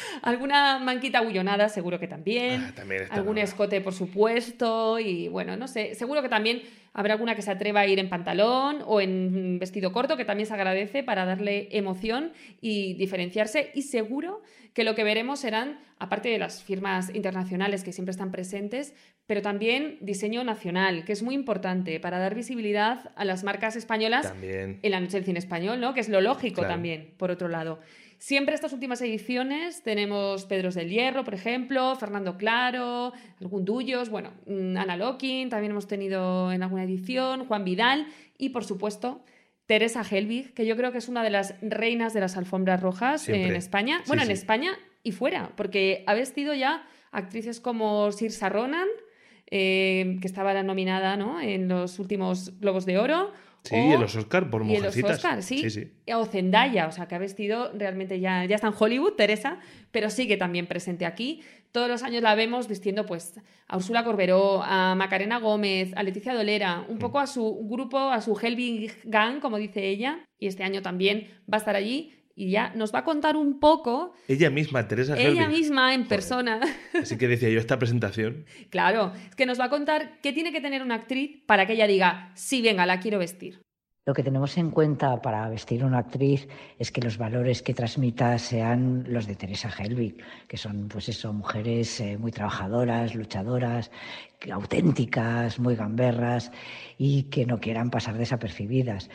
Alguna 0.22 0.78
manquita 0.78 1.20
bullonada, 1.20 1.68
seguro 1.68 1.98
que 1.98 2.08
también. 2.08 2.62
Ah, 2.68 2.72
también 2.74 3.02
Algún 3.10 3.38
escote, 3.38 3.80
por 3.80 3.94
supuesto. 3.94 4.98
Y 4.98 5.28
bueno, 5.28 5.56
no 5.56 5.68
sé. 5.68 5.94
Seguro 5.94 6.22
que 6.22 6.28
también 6.28 6.62
habrá 6.92 7.14
alguna 7.14 7.34
que 7.34 7.42
se 7.42 7.50
atreva 7.50 7.80
a 7.80 7.86
ir 7.86 7.98
en 7.98 8.08
pantalón 8.08 8.82
o 8.86 9.00
en 9.00 9.58
vestido 9.58 9.92
corto, 9.92 10.16
que 10.16 10.24
también 10.24 10.46
se 10.46 10.54
agradece 10.54 11.02
para 11.02 11.24
darle 11.24 11.68
emoción 11.72 12.32
y 12.60 12.94
diferenciarse. 12.94 13.70
Y 13.74 13.82
seguro 13.82 14.42
que 14.74 14.84
lo 14.84 14.94
que 14.94 15.04
veremos 15.04 15.40
serán, 15.40 15.78
aparte 15.98 16.28
de 16.28 16.38
las 16.38 16.62
firmas 16.62 17.14
internacionales 17.14 17.84
que 17.84 17.92
siempre 17.92 18.10
están 18.10 18.32
presentes, 18.32 18.94
pero 19.26 19.40
también 19.40 19.98
diseño 20.00 20.44
nacional, 20.44 21.04
que 21.04 21.12
es 21.12 21.22
muy 21.22 21.34
importante 21.34 21.98
para 22.00 22.18
dar 22.18 22.34
visibilidad 22.34 23.12
a 23.16 23.24
las 23.24 23.44
marcas 23.44 23.76
españolas 23.76 24.34
en 24.42 24.90
la 24.90 25.00
noche 25.00 25.16
del 25.16 25.24
cine 25.24 25.38
español, 25.38 25.80
¿no? 25.80 25.94
Que 25.94 26.00
es 26.00 26.08
lo 26.08 26.20
lógico 26.20 26.62
también, 26.62 27.14
por 27.16 27.30
otro 27.30 27.48
lado. 27.48 27.80
Siempre 28.24 28.54
estas 28.54 28.72
últimas 28.72 29.02
ediciones 29.02 29.82
tenemos 29.82 30.46
Pedros 30.46 30.74
del 30.74 30.88
Hierro, 30.88 31.24
por 31.24 31.34
ejemplo, 31.34 31.94
Fernando 31.94 32.38
Claro, 32.38 33.12
algún 33.38 33.66
Duyos, 33.66 34.08
bueno, 34.08 34.32
mm, 34.46 34.78
Ana 34.78 34.96
Locking, 34.96 35.50
también 35.50 35.72
hemos 35.72 35.86
tenido 35.86 36.50
en 36.50 36.62
alguna 36.62 36.84
edición, 36.84 37.44
Juan 37.44 37.66
Vidal 37.66 38.06
y, 38.38 38.48
por 38.48 38.64
supuesto, 38.64 39.22
Teresa 39.66 40.02
Helbig, 40.02 40.54
que 40.54 40.64
yo 40.64 40.74
creo 40.74 40.90
que 40.90 40.96
es 40.96 41.08
una 41.10 41.22
de 41.22 41.28
las 41.28 41.56
reinas 41.60 42.14
de 42.14 42.20
las 42.20 42.38
alfombras 42.38 42.80
rojas 42.80 43.28
en 43.28 43.54
España. 43.54 44.02
Bueno, 44.06 44.22
en 44.22 44.30
España 44.30 44.72
y 45.02 45.12
fuera, 45.12 45.52
porque 45.54 46.02
ha 46.06 46.14
vestido 46.14 46.54
ya 46.54 46.88
actrices 47.12 47.60
como 47.60 48.10
Sirsa 48.10 48.48
Ronan, 48.48 48.88
eh, 49.50 50.16
que 50.22 50.26
estaba 50.26 50.62
nominada 50.62 51.18
¿no? 51.18 51.42
en 51.42 51.68
los 51.68 51.98
últimos 51.98 52.58
Globos 52.58 52.86
de 52.86 52.96
Oro, 52.96 53.32
Sí, 53.64 53.76
en 53.76 53.98
los 53.98 54.14
Oscar 54.14 54.50
por 54.50 54.62
Mujercitas. 54.62 54.96
Y 54.96 55.00
en 55.00 55.06
los 55.06 55.16
Oscar, 55.16 55.42
sí. 55.42 55.92
O 56.14 56.26
Zendaya, 56.26 56.86
o 56.86 56.92
sea, 56.92 57.08
que 57.08 57.14
ha 57.14 57.18
vestido 57.18 57.72
realmente 57.72 58.20
ya, 58.20 58.44
ya 58.44 58.56
está 58.56 58.66
en 58.68 58.74
Hollywood, 58.78 59.14
Teresa, 59.14 59.58
pero 59.90 60.10
sigue 60.10 60.36
también 60.36 60.66
presente 60.66 61.06
aquí. 61.06 61.40
Todos 61.72 61.88
los 61.88 62.02
años 62.02 62.22
la 62.22 62.34
vemos 62.34 62.68
vistiendo 62.68 63.06
pues 63.06 63.40
a 63.66 63.76
Úrsula 63.76 64.04
Corberó, 64.04 64.62
a 64.62 64.94
Macarena 64.94 65.38
Gómez, 65.38 65.92
a 65.96 66.02
Leticia 66.02 66.34
Dolera, 66.34 66.84
un 66.88 66.98
poco 66.98 67.18
a 67.18 67.26
su 67.26 67.66
grupo, 67.68 67.98
a 67.98 68.20
su 68.20 68.38
Helving 68.38 68.90
Gang, 69.04 69.40
como 69.40 69.56
dice 69.56 69.88
ella, 69.88 70.20
y 70.38 70.46
este 70.46 70.62
año 70.62 70.82
también 70.82 71.28
va 71.50 71.56
a 71.56 71.58
estar 71.58 71.74
allí 71.74 72.12
y 72.34 72.50
ya 72.50 72.72
nos 72.74 72.94
va 72.94 73.00
a 73.00 73.04
contar 73.04 73.36
un 73.36 73.60
poco. 73.60 74.12
Ella 74.28 74.50
misma, 74.50 74.88
Teresa 74.88 75.16
Ella 75.16 75.48
misma 75.48 75.94
en 75.94 76.06
persona. 76.06 76.60
Así 77.00 77.16
que 77.16 77.28
decía 77.28 77.48
yo 77.48 77.58
esta 77.58 77.78
presentación. 77.78 78.44
claro, 78.70 79.12
es 79.28 79.36
que 79.36 79.46
nos 79.46 79.60
va 79.60 79.66
a 79.66 79.70
contar 79.70 80.20
qué 80.20 80.32
tiene 80.32 80.52
que 80.52 80.60
tener 80.60 80.82
una 80.82 80.96
actriz 80.96 81.42
para 81.46 81.66
que 81.66 81.74
ella 81.74 81.86
diga, 81.86 82.32
sí, 82.34 82.62
venga, 82.62 82.86
la 82.86 83.00
quiero 83.00 83.18
vestir. 83.18 83.60
Lo 84.06 84.12
que 84.12 84.22
tenemos 84.22 84.58
en 84.58 84.70
cuenta 84.70 85.22
para 85.22 85.48
vestir 85.48 85.82
una 85.82 85.96
actriz 85.96 86.46
es 86.78 86.92
que 86.92 87.00
los 87.00 87.16
valores 87.16 87.62
que 87.62 87.72
transmita 87.72 88.38
sean 88.38 89.04
los 89.08 89.26
de 89.26 89.34
Teresa 89.34 89.70
Helbig, 89.70 90.22
que 90.46 90.58
son, 90.58 90.88
pues 90.88 91.08
eso, 91.08 91.32
mujeres 91.32 92.00
eh, 92.00 92.18
muy 92.18 92.30
trabajadoras, 92.30 93.14
luchadoras, 93.14 93.90
auténticas, 94.52 95.58
muy 95.58 95.74
gamberras 95.74 96.52
y 96.98 97.24
que 97.24 97.46
no 97.46 97.60
quieran 97.60 97.88
pasar 97.88 98.18
desapercibidas 98.18 99.08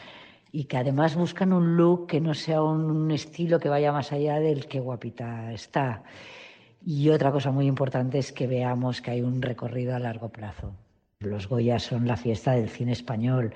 y 0.52 0.66
que 0.66 0.78
además 0.78 1.16
buscan 1.16 1.54
un 1.54 1.78
look 1.78 2.08
que 2.08 2.20
no 2.20 2.34
sea 2.34 2.62
un, 2.62 3.12
estilo 3.12 3.60
que 3.60 3.70
vaya 3.70 3.92
más 3.92 4.12
allá 4.12 4.40
del 4.40 4.68
que 4.68 4.80
guapita 4.80 5.52
está. 5.54 6.04
Y 6.86 7.10
otra 7.10 7.32
cosa 7.32 7.52
muy 7.52 7.68
importante 7.68 8.18
es 8.20 8.32
que 8.32 8.48
veamos 8.48 9.02
que 9.02 9.12
hay 9.12 9.22
un 9.22 9.42
recorrido 9.42 9.96
a 9.96 10.00
largo 10.00 10.30
plazo. 10.30 10.74
Los 11.20 11.48
Goya 11.48 11.80
son 11.80 12.08
la 12.08 12.16
fiesta 12.16 12.54
del 12.54 12.70
cine 12.70 12.94
español 12.94 13.54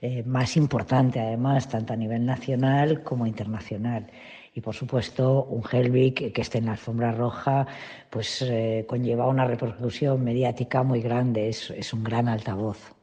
eh, 0.00 0.22
más 0.22 0.56
importante, 0.56 1.18
además, 1.18 1.68
tanto 1.68 1.92
a 1.92 1.96
nivel 1.96 2.24
nacional 2.24 3.02
como 3.02 3.26
internacional. 3.26 4.06
Y 4.54 4.60
por 4.60 4.74
supuesto, 4.74 5.44
un 5.44 5.62
Helvig 5.70 6.32
que 6.32 6.40
esté 6.40 6.58
en 6.58 6.66
la 6.66 6.72
alfombra 6.72 7.12
roja, 7.12 7.66
pues 8.08 8.42
eh, 8.42 8.84
conlleva 8.88 9.28
una 9.28 9.44
repercusión 9.44 10.22
mediática 10.22 10.82
muy 10.82 11.00
grande, 11.00 11.48
es, 11.48 11.70
es 11.70 11.92
un 11.92 12.04
gran 12.04 12.28
altavoz 12.28 12.94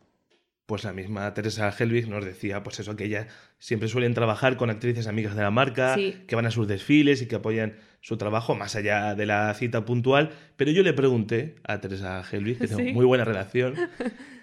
pues 0.68 0.84
la 0.84 0.92
misma 0.92 1.34
Teresa 1.34 1.74
Helvig 1.76 2.10
nos 2.10 2.26
decía, 2.26 2.62
pues 2.62 2.82
eso, 2.82 2.98
que 2.98 3.06
ella 3.06 3.28
siempre 3.58 3.88
suelen 3.88 4.14
trabajar 4.14 4.58
con 4.58 4.70
actrices 4.70 5.08
amigas 5.08 5.34
de 5.34 5.42
la 5.42 5.50
marca, 5.50 5.96
que 5.96 6.36
van 6.36 6.46
a 6.46 6.52
sus 6.52 6.68
desfiles 6.68 7.22
y 7.22 7.28
que 7.28 7.38
apoyan 7.38 7.78
su 8.02 8.18
trabajo 8.18 8.54
más 8.54 8.76
allá 8.76 9.16
de 9.16 9.26
la 9.26 9.54
cita 9.54 9.86
puntual. 9.86 10.32
Pero 10.58 10.72
yo 10.72 10.84
le 10.84 10.92
pregunté 10.92 11.56
a 11.64 11.80
Teresa 11.80 12.22
Helvig, 12.30 12.60
que 12.60 12.68
tengo 12.68 12.92
muy 12.92 13.06
buena 13.06 13.24
relación, 13.24 13.76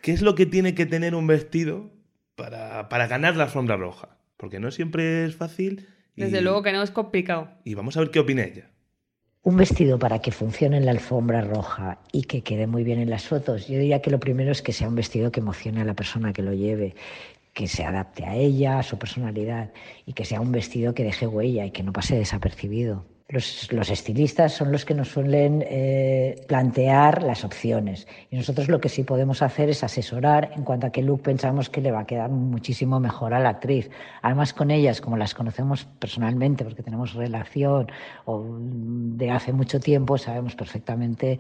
¿qué 0.00 0.12
es 0.12 0.22
lo 0.22 0.34
que 0.34 0.46
tiene 0.46 0.74
que 0.74 0.87
tener 0.87 1.14
un 1.14 1.26
vestido 1.26 1.90
para, 2.37 2.88
para 2.88 3.06
ganar 3.06 3.37
la 3.37 3.44
alfombra 3.44 3.76
roja? 3.76 4.16
Porque 4.38 4.60
no 4.60 4.70
siempre 4.70 5.26
es 5.26 5.37
fácil. 5.37 5.87
Desde 6.16 6.40
luego 6.40 6.62
que 6.62 6.72
no 6.72 6.82
es 6.82 6.90
complicado. 6.90 7.50
Y 7.64 7.74
vamos 7.74 7.98
a 7.98 8.00
ver 8.00 8.10
qué 8.10 8.20
opina 8.20 8.44
ella. 8.44 8.70
Un 9.44 9.59
vestido 9.59 9.98
para 9.98 10.20
que 10.20 10.33
funcione 10.33 10.78
en 10.78 10.87
la 10.87 10.92
alfombra 10.92 11.42
roja 11.42 11.98
y 12.12 12.22
que 12.22 12.42
quede 12.42 12.66
muy 12.66 12.83
bien 12.83 12.98
en 12.98 13.11
las 13.11 13.28
fotos, 13.28 13.68
yo 13.68 13.78
diría 13.78 14.00
que 14.00 14.11
lo 14.11 14.18
primero 14.18 14.50
es 14.50 14.62
que 14.62 14.72
sea 14.72 14.88
un 14.88 14.94
vestido 14.94 15.30
que 15.30 15.40
emocione 15.40 15.83
a 15.83 15.85
la 15.85 15.92
persona 15.92 16.33
que 16.33 16.40
lo 16.40 16.54
lleve, 16.54 16.94
que 17.52 17.68
se 17.68 17.85
adapte 17.85 18.24
a 18.24 18.37
ella, 18.37 18.78
a 18.78 18.83
su 18.83 18.98
personalidad 18.98 19.70
y 20.07 20.14
que 20.14 20.24
sea 20.24 20.40
un 20.40 20.50
vestido 20.50 20.94
que 20.94 21.04
deje 21.04 21.26
huella 21.26 21.66
y 21.66 21.72
que 21.72 21.83
no 21.83 21.92
pase 21.92 22.16
desapercibido. 22.16 23.04
Los, 23.28 23.90
estilistas 23.90 24.52
son 24.52 24.70
los 24.70 24.84
que 24.84 24.92
nos 24.92 25.08
suelen 25.08 25.64
eh, 25.66 26.44
plantear 26.46 27.22
las 27.22 27.42
opciones 27.42 28.06
y 28.30 28.37
nosotros 28.37 28.68
lo 28.68 28.82
que 28.82 28.90
sí 28.90 29.02
podemos 29.02 29.40
hacer 29.40 29.70
es 29.70 29.82
asesorar 29.82 30.50
en 30.54 30.62
cuanto 30.62 30.87
a 30.87 30.90
qué 30.90 31.00
look 31.00 31.22
pensamos 31.22 31.70
que 31.70 31.80
le 31.80 31.90
va 31.90 32.00
a 32.00 32.06
quedar 32.06 32.28
muchísimo 32.28 33.00
mejor 33.00 33.32
a 33.32 33.40
la 33.40 33.48
actriz. 33.48 33.90
Además 34.20 34.52
con 34.52 34.70
ellas, 34.70 35.00
como 35.00 35.16
las 35.16 35.32
conocemos 35.32 35.87
personalmente 35.98 36.64
porque 36.64 36.82
tenemos 36.82 37.14
relación 37.14 37.90
o 38.26 38.44
de 38.60 39.30
hace 39.30 39.54
mucho 39.54 39.80
tiempo, 39.80 40.18
sabemos 40.18 40.54
perfectamente 40.54 41.38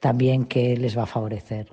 también 0.00 0.46
qué 0.46 0.74
les 0.76 0.96
va 0.96 1.02
a 1.02 1.06
favorecer. 1.06 1.70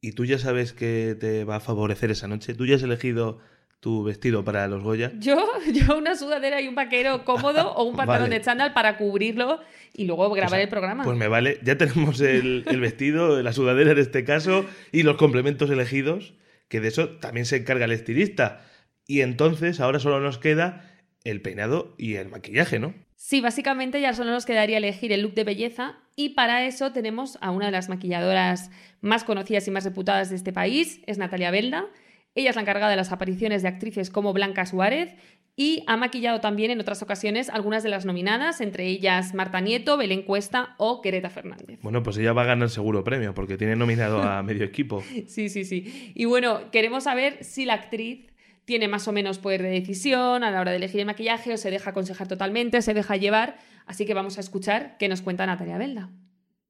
¿Y 0.00 0.12
tú 0.12 0.24
ya 0.24 0.38
sabes 0.38 0.72
qué 0.72 1.16
te 1.20 1.44
va 1.44 1.56
a 1.56 1.60
favorecer 1.60 2.10
esa 2.10 2.28
noche? 2.28 2.54
¿Tú 2.54 2.64
ya 2.64 2.76
has 2.76 2.82
elegido 2.82 3.40
tu 3.82 4.04
vestido 4.04 4.44
para 4.44 4.68
los 4.68 4.80
Goya? 4.80 5.10
Yo, 5.18 5.44
yo 5.72 5.98
una 5.98 6.14
sudadera 6.14 6.60
y 6.60 6.68
un 6.68 6.76
vaquero 6.76 7.24
cómodo 7.24 7.72
o 7.76 7.82
un 7.82 7.96
pantalón 7.96 8.30
de 8.30 8.40
chándal 8.40 8.72
para 8.72 8.96
cubrirlo 8.96 9.58
y 9.92 10.04
luego 10.04 10.30
grabar 10.30 10.60
el 10.60 10.68
programa. 10.68 11.02
Pues 11.02 11.18
me 11.18 11.26
vale, 11.26 11.58
ya 11.64 11.76
tenemos 11.76 12.20
el, 12.20 12.62
el 12.68 12.80
vestido, 12.80 13.42
la 13.42 13.52
sudadera 13.52 13.90
en 13.90 13.98
este 13.98 14.24
caso 14.24 14.64
y 14.92 15.02
los 15.02 15.16
complementos 15.16 15.68
elegidos, 15.68 16.34
que 16.68 16.80
de 16.80 16.88
eso 16.88 17.08
también 17.08 17.44
se 17.44 17.56
encarga 17.56 17.86
el 17.86 17.90
estilista. 17.90 18.64
Y 19.08 19.22
entonces 19.22 19.80
ahora 19.80 19.98
solo 19.98 20.20
nos 20.20 20.38
queda 20.38 20.88
el 21.24 21.42
peinado 21.42 21.96
y 21.98 22.14
el 22.14 22.28
maquillaje, 22.28 22.78
¿no? 22.78 22.94
Sí, 23.16 23.40
básicamente 23.40 24.00
ya 24.00 24.14
solo 24.14 24.30
nos 24.30 24.46
quedaría 24.46 24.78
elegir 24.78 25.10
el 25.10 25.22
look 25.22 25.34
de 25.34 25.42
belleza 25.42 25.96
y 26.14 26.30
para 26.30 26.64
eso 26.66 26.92
tenemos 26.92 27.36
a 27.40 27.50
una 27.50 27.66
de 27.66 27.72
las 27.72 27.88
maquilladoras 27.88 28.70
más 29.00 29.24
conocidas 29.24 29.66
y 29.66 29.72
más 29.72 29.82
reputadas 29.82 30.30
de 30.30 30.36
este 30.36 30.52
país, 30.52 31.00
es 31.06 31.18
Natalia 31.18 31.50
Belda. 31.50 31.86
Ella 32.34 32.50
es 32.50 32.56
la 32.56 32.62
encargada 32.62 32.90
de 32.90 32.96
las 32.96 33.12
apariciones 33.12 33.62
de 33.62 33.68
actrices 33.68 34.10
como 34.10 34.32
Blanca 34.32 34.64
Suárez 34.64 35.14
y 35.54 35.84
ha 35.86 35.96
maquillado 35.96 36.40
también 36.40 36.70
en 36.70 36.80
otras 36.80 37.02
ocasiones 37.02 37.50
algunas 37.50 37.82
de 37.82 37.90
las 37.90 38.06
nominadas, 38.06 38.60
entre 38.60 38.86
ellas 38.86 39.34
Marta 39.34 39.60
Nieto, 39.60 39.98
Belén 39.98 40.22
Cuesta 40.22 40.74
o 40.78 41.02
Quereta 41.02 41.28
Fernández. 41.28 41.78
Bueno, 41.82 42.02
pues 42.02 42.16
ella 42.16 42.32
va 42.32 42.42
a 42.42 42.46
ganar 42.46 42.70
seguro 42.70 43.04
premio 43.04 43.34
porque 43.34 43.58
tiene 43.58 43.76
nominado 43.76 44.22
a 44.22 44.42
medio 44.44 44.64
equipo. 44.64 45.02
Sí, 45.26 45.48
sí, 45.50 45.64
sí. 45.64 46.12
Y 46.14 46.24
bueno, 46.24 46.70
queremos 46.70 47.04
saber 47.04 47.44
si 47.44 47.66
la 47.66 47.74
actriz 47.74 48.32
tiene 48.64 48.88
más 48.88 49.08
o 49.08 49.12
menos 49.12 49.38
poder 49.38 49.62
de 49.62 49.70
decisión 49.70 50.44
a 50.44 50.50
la 50.50 50.60
hora 50.60 50.70
de 50.70 50.78
elegir 50.78 51.00
el 51.00 51.06
maquillaje 51.06 51.52
o 51.52 51.56
se 51.56 51.70
deja 51.70 51.90
aconsejar 51.90 52.28
totalmente, 52.28 52.80
se 52.80 52.94
deja 52.94 53.16
llevar. 53.16 53.58
Así 53.86 54.06
que 54.06 54.14
vamos 54.14 54.38
a 54.38 54.40
escuchar 54.40 54.96
qué 54.98 55.08
nos 55.08 55.20
cuenta 55.20 55.44
Natalia 55.46 55.78
Belda. 55.78 56.10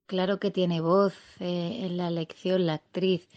Claro 0.07 0.39
que 0.39 0.51
tiene 0.51 0.81
voz 0.81 1.13
eh, 1.39 1.79
en 1.83 1.97
la 1.97 2.09
elección 2.09 2.65
la 2.65 2.73
actriz, 2.73 3.29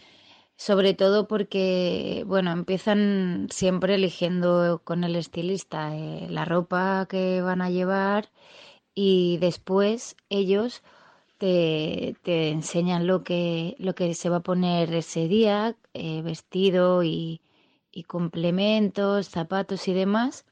sobre 0.57 0.93
todo 0.95 1.27
porque, 1.27 2.23
bueno, 2.27 2.51
empiezan 2.51 3.47
siempre 3.51 3.95
eligiendo 3.95 4.81
con 4.83 5.03
el 5.03 5.15
estilista 5.15 5.95
eh, 5.95 6.27
la 6.29 6.45
ropa 6.45 7.05
que 7.09 7.41
van 7.41 7.61
a 7.61 7.69
llevar 7.69 8.29
y 8.95 9.37
después 9.39 10.15
ellos 10.29 10.83
te, 11.37 12.15
te 12.23 12.49
enseñan 12.49 13.07
lo 13.07 13.23
que, 13.23 13.75
lo 13.79 13.95
que 13.95 14.13
se 14.15 14.29
va 14.29 14.37
a 14.37 14.41
poner 14.41 14.93
ese 14.93 15.27
día, 15.27 15.75
eh, 15.93 16.21
vestido 16.23 17.03
y, 17.03 17.41
y 17.91 18.03
complementos, 18.03 19.29
zapatos 19.29 19.87
y 19.87 19.93
demás. 19.93 20.45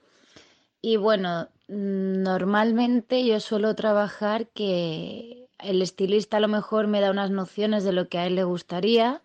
Y 0.82 0.98
bueno, 0.98 1.50
normalmente 1.68 3.26
yo 3.26 3.40
suelo 3.40 3.76
trabajar 3.76 4.48
que 4.50 5.48
el 5.60 5.82
estilista 5.82 6.38
a 6.38 6.40
lo 6.42 6.48
mejor 6.48 6.88
me 6.88 7.02
da 7.02 7.12
unas 7.12 7.32
nociones 7.32 7.84
de 7.84 7.94
lo 7.94 8.08
que 8.10 8.20
a 8.20 8.28
él 8.28 8.36
le 8.36 8.44
gustaría 8.44 9.24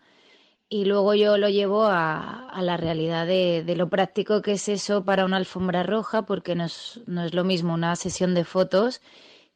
y 0.71 0.85
luego 0.85 1.13
yo 1.15 1.37
lo 1.37 1.49
llevo 1.49 1.83
a, 1.83 2.49
la 2.61 2.77
realidad 2.77 3.27
de, 3.27 3.61
de, 3.65 3.75
lo 3.75 3.89
práctico 3.89 4.41
que 4.41 4.53
es 4.53 4.69
eso 4.69 5.03
para 5.03 5.25
una 5.25 5.35
alfombra 5.35 5.83
roja, 5.83 6.25
porque 6.25 6.55
no 6.55 6.63
es, 6.65 7.01
no 7.07 7.25
es 7.25 7.33
lo 7.33 7.43
mismo 7.43 7.73
una 7.73 7.93
sesión 7.97 8.33
de 8.33 8.45
fotos 8.45 9.01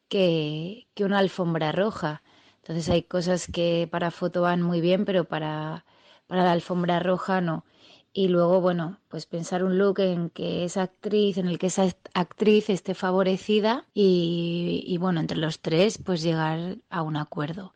que, 0.09 0.87
que, 0.93 1.05
una 1.05 1.19
alfombra 1.19 1.71
roja. 1.71 2.21
Entonces 2.57 2.89
hay 2.89 3.03
cosas 3.03 3.47
que 3.47 3.87
para 3.89 4.11
foto 4.11 4.41
van 4.41 4.61
muy 4.61 4.81
bien, 4.81 5.05
pero 5.05 5.23
para, 5.23 5.85
para 6.27 6.43
la 6.43 6.51
alfombra 6.51 6.99
roja 6.99 7.39
no. 7.39 7.65
Y 8.13 8.27
luego, 8.27 8.59
bueno, 8.59 8.99
pues 9.07 9.25
pensar 9.25 9.63
un 9.63 9.77
look 9.77 9.99
en 9.99 10.29
que 10.29 10.65
esa 10.65 10.83
actriz, 10.83 11.37
en 11.37 11.47
el 11.47 11.59
que 11.59 11.67
esa 11.67 11.87
actriz 12.13 12.69
esté 12.69 12.93
favorecida 12.93 13.85
y, 13.93 14.83
y 14.85 14.97
bueno, 14.97 15.21
entre 15.21 15.37
los 15.37 15.61
tres, 15.61 15.97
pues 15.97 16.21
llegar 16.21 16.77
a 16.89 17.01
un 17.03 17.15
acuerdo 17.15 17.73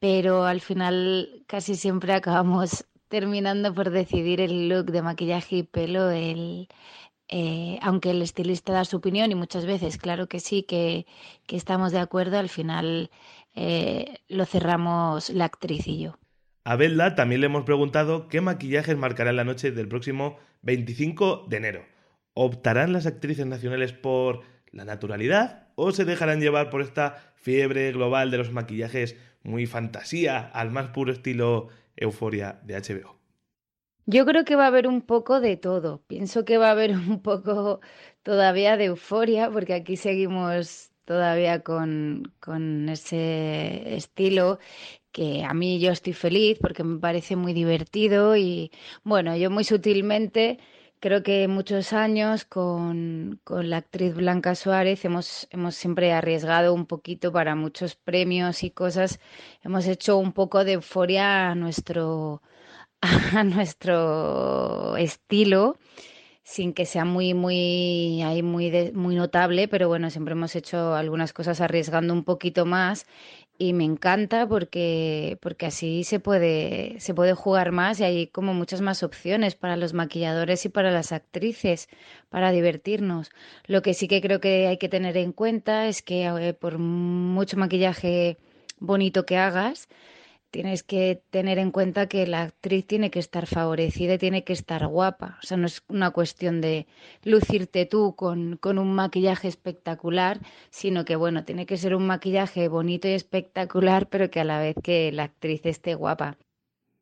pero 0.00 0.44
al 0.44 0.60
final 0.60 1.44
casi 1.46 1.76
siempre 1.76 2.12
acabamos 2.14 2.84
terminando 3.08 3.72
por 3.74 3.90
decidir 3.90 4.40
el 4.40 4.68
look 4.68 4.86
de 4.86 5.02
maquillaje 5.02 5.56
y 5.56 5.62
pelo, 5.62 6.10
el, 6.10 6.68
eh, 7.28 7.78
aunque 7.82 8.10
el 8.10 8.22
estilista 8.22 8.72
da 8.72 8.84
su 8.84 8.96
opinión 8.96 9.30
y 9.30 9.34
muchas 9.34 9.66
veces, 9.66 9.98
claro 9.98 10.26
que 10.26 10.40
sí, 10.40 10.64
que, 10.64 11.06
que 11.46 11.56
estamos 11.56 11.92
de 11.92 11.98
acuerdo, 11.98 12.38
al 12.38 12.48
final 12.48 13.10
eh, 13.54 14.18
lo 14.28 14.44
cerramos 14.46 15.30
la 15.30 15.44
actriz 15.44 15.86
y 15.86 16.00
yo. 16.00 16.18
A 16.64 16.76
Belda 16.76 17.14
también 17.14 17.40
le 17.40 17.46
hemos 17.46 17.64
preguntado 17.64 18.28
qué 18.28 18.40
maquillajes 18.40 18.96
marcarán 18.96 19.36
la 19.36 19.44
noche 19.44 19.70
del 19.70 19.88
próximo 19.88 20.38
25 20.62 21.46
de 21.48 21.56
enero. 21.56 21.84
¿Optarán 22.34 22.92
las 22.92 23.06
actrices 23.06 23.46
nacionales 23.46 23.92
por 23.92 24.42
la 24.70 24.84
naturalidad 24.84 25.68
o 25.74 25.90
se 25.92 26.04
dejarán 26.04 26.40
llevar 26.40 26.70
por 26.70 26.82
esta 26.82 27.32
fiebre 27.34 27.90
global 27.92 28.30
de 28.30 28.38
los 28.38 28.52
maquillajes 28.52 29.16
muy 29.42 29.66
fantasía 29.66 30.40
al 30.40 30.70
más 30.70 30.88
puro 30.88 31.12
estilo 31.12 31.68
euforia 31.96 32.60
de 32.64 32.76
HBO? 32.76 33.16
Yo 34.06 34.24
creo 34.26 34.44
que 34.44 34.56
va 34.56 34.64
a 34.64 34.68
haber 34.68 34.88
un 34.88 35.02
poco 35.02 35.40
de 35.40 35.56
todo. 35.56 36.02
Pienso 36.06 36.44
que 36.44 36.58
va 36.58 36.68
a 36.68 36.72
haber 36.72 36.90
un 36.92 37.22
poco 37.22 37.80
todavía 38.22 38.76
de 38.76 38.86
euforia, 38.86 39.50
porque 39.50 39.74
aquí 39.74 39.96
seguimos 39.96 40.90
todavía 41.04 41.62
con, 41.62 42.32
con 42.40 42.88
ese 42.88 43.96
estilo 43.96 44.58
que 45.12 45.44
a 45.44 45.54
mí 45.54 45.80
yo 45.80 45.90
estoy 45.92 46.12
feliz 46.12 46.58
porque 46.60 46.84
me 46.84 47.00
parece 47.00 47.36
muy 47.36 47.52
divertido 47.52 48.36
y 48.36 48.70
bueno, 49.02 49.36
yo 49.36 49.50
muy 49.50 49.64
sutilmente 49.64 50.58
creo 51.00 51.22
que 51.22 51.48
muchos 51.48 51.92
años 51.92 52.44
con, 52.44 53.40
con, 53.44 53.70
la 53.70 53.78
actriz 53.78 54.14
Blanca 54.14 54.54
Suárez 54.54 55.04
hemos, 55.04 55.48
hemos 55.50 55.74
siempre 55.74 56.12
arriesgado 56.12 56.74
un 56.74 56.86
poquito 56.86 57.32
para 57.32 57.54
muchos 57.56 57.96
premios 57.96 58.62
y 58.62 58.70
cosas. 58.70 59.20
Hemos 59.62 59.86
hecho 59.86 60.18
un 60.18 60.32
poco 60.32 60.64
de 60.64 60.74
euforia 60.74 61.50
a 61.50 61.54
nuestro, 61.54 62.42
a 63.34 63.44
nuestro 63.44 64.96
estilo 64.96 65.78
sin 66.42 66.72
que 66.72 66.86
sea 66.86 67.04
muy 67.04 67.34
muy 67.34 68.22
ahí 68.22 68.42
muy 68.42 68.90
muy 68.92 69.14
notable 69.14 69.68
pero 69.68 69.88
bueno 69.88 70.10
siempre 70.10 70.32
hemos 70.32 70.56
hecho 70.56 70.94
algunas 70.94 71.32
cosas 71.32 71.60
arriesgando 71.60 72.12
un 72.12 72.24
poquito 72.24 72.66
más 72.66 73.06
y 73.60 73.74
me 73.74 73.84
encanta 73.84 74.48
porque, 74.48 75.36
porque 75.42 75.66
así 75.66 76.02
se 76.04 76.18
puede, 76.18 76.98
se 76.98 77.12
puede 77.12 77.34
jugar 77.34 77.72
más 77.72 78.00
y 78.00 78.04
hay 78.04 78.26
como 78.26 78.54
muchas 78.54 78.80
más 78.80 79.02
opciones 79.02 79.54
para 79.54 79.76
los 79.76 79.92
maquilladores 79.92 80.64
y 80.64 80.70
para 80.70 80.90
las 80.90 81.12
actrices 81.12 81.90
para 82.30 82.52
divertirnos. 82.52 83.30
Lo 83.66 83.82
que 83.82 83.92
sí 83.92 84.08
que 84.08 84.22
creo 84.22 84.40
que 84.40 84.66
hay 84.66 84.78
que 84.78 84.88
tener 84.88 85.18
en 85.18 85.32
cuenta 85.32 85.88
es 85.88 86.00
que 86.00 86.24
eh, 86.26 86.54
por 86.54 86.78
mucho 86.78 87.58
maquillaje 87.58 88.38
bonito 88.78 89.26
que 89.26 89.36
hagas, 89.36 89.88
tienes 90.50 90.82
que 90.82 91.22
tener 91.30 91.58
en 91.58 91.70
cuenta 91.70 92.08
que 92.08 92.26
la 92.26 92.42
actriz 92.42 92.86
tiene 92.86 93.10
que 93.10 93.18
estar 93.18 93.46
favorecida 93.46 94.14
y 94.14 94.18
tiene 94.18 94.44
que 94.44 94.52
estar 94.52 94.86
guapa. 94.86 95.38
O 95.42 95.46
sea, 95.46 95.56
no 95.56 95.66
es 95.66 95.82
una 95.88 96.10
cuestión 96.10 96.60
de 96.60 96.86
lucirte 97.24 97.86
tú 97.86 98.14
con, 98.16 98.56
con, 98.56 98.78
un 98.78 98.94
maquillaje 98.94 99.48
espectacular, 99.48 100.40
sino 100.70 101.04
que, 101.04 101.16
bueno, 101.16 101.44
tiene 101.44 101.66
que 101.66 101.76
ser 101.76 101.94
un 101.94 102.06
maquillaje 102.06 102.68
bonito 102.68 103.08
y 103.08 103.12
espectacular, 103.12 104.08
pero 104.08 104.30
que 104.30 104.40
a 104.40 104.44
la 104.44 104.60
vez 104.60 104.76
que 104.82 105.12
la 105.12 105.24
actriz 105.24 105.62
esté 105.64 105.94
guapa. 105.94 106.36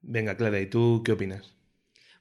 Venga, 0.01 0.37
Clara, 0.37 0.61
¿y 0.61 0.67
tú 0.67 1.03
qué 1.05 1.13
opinas? 1.13 1.58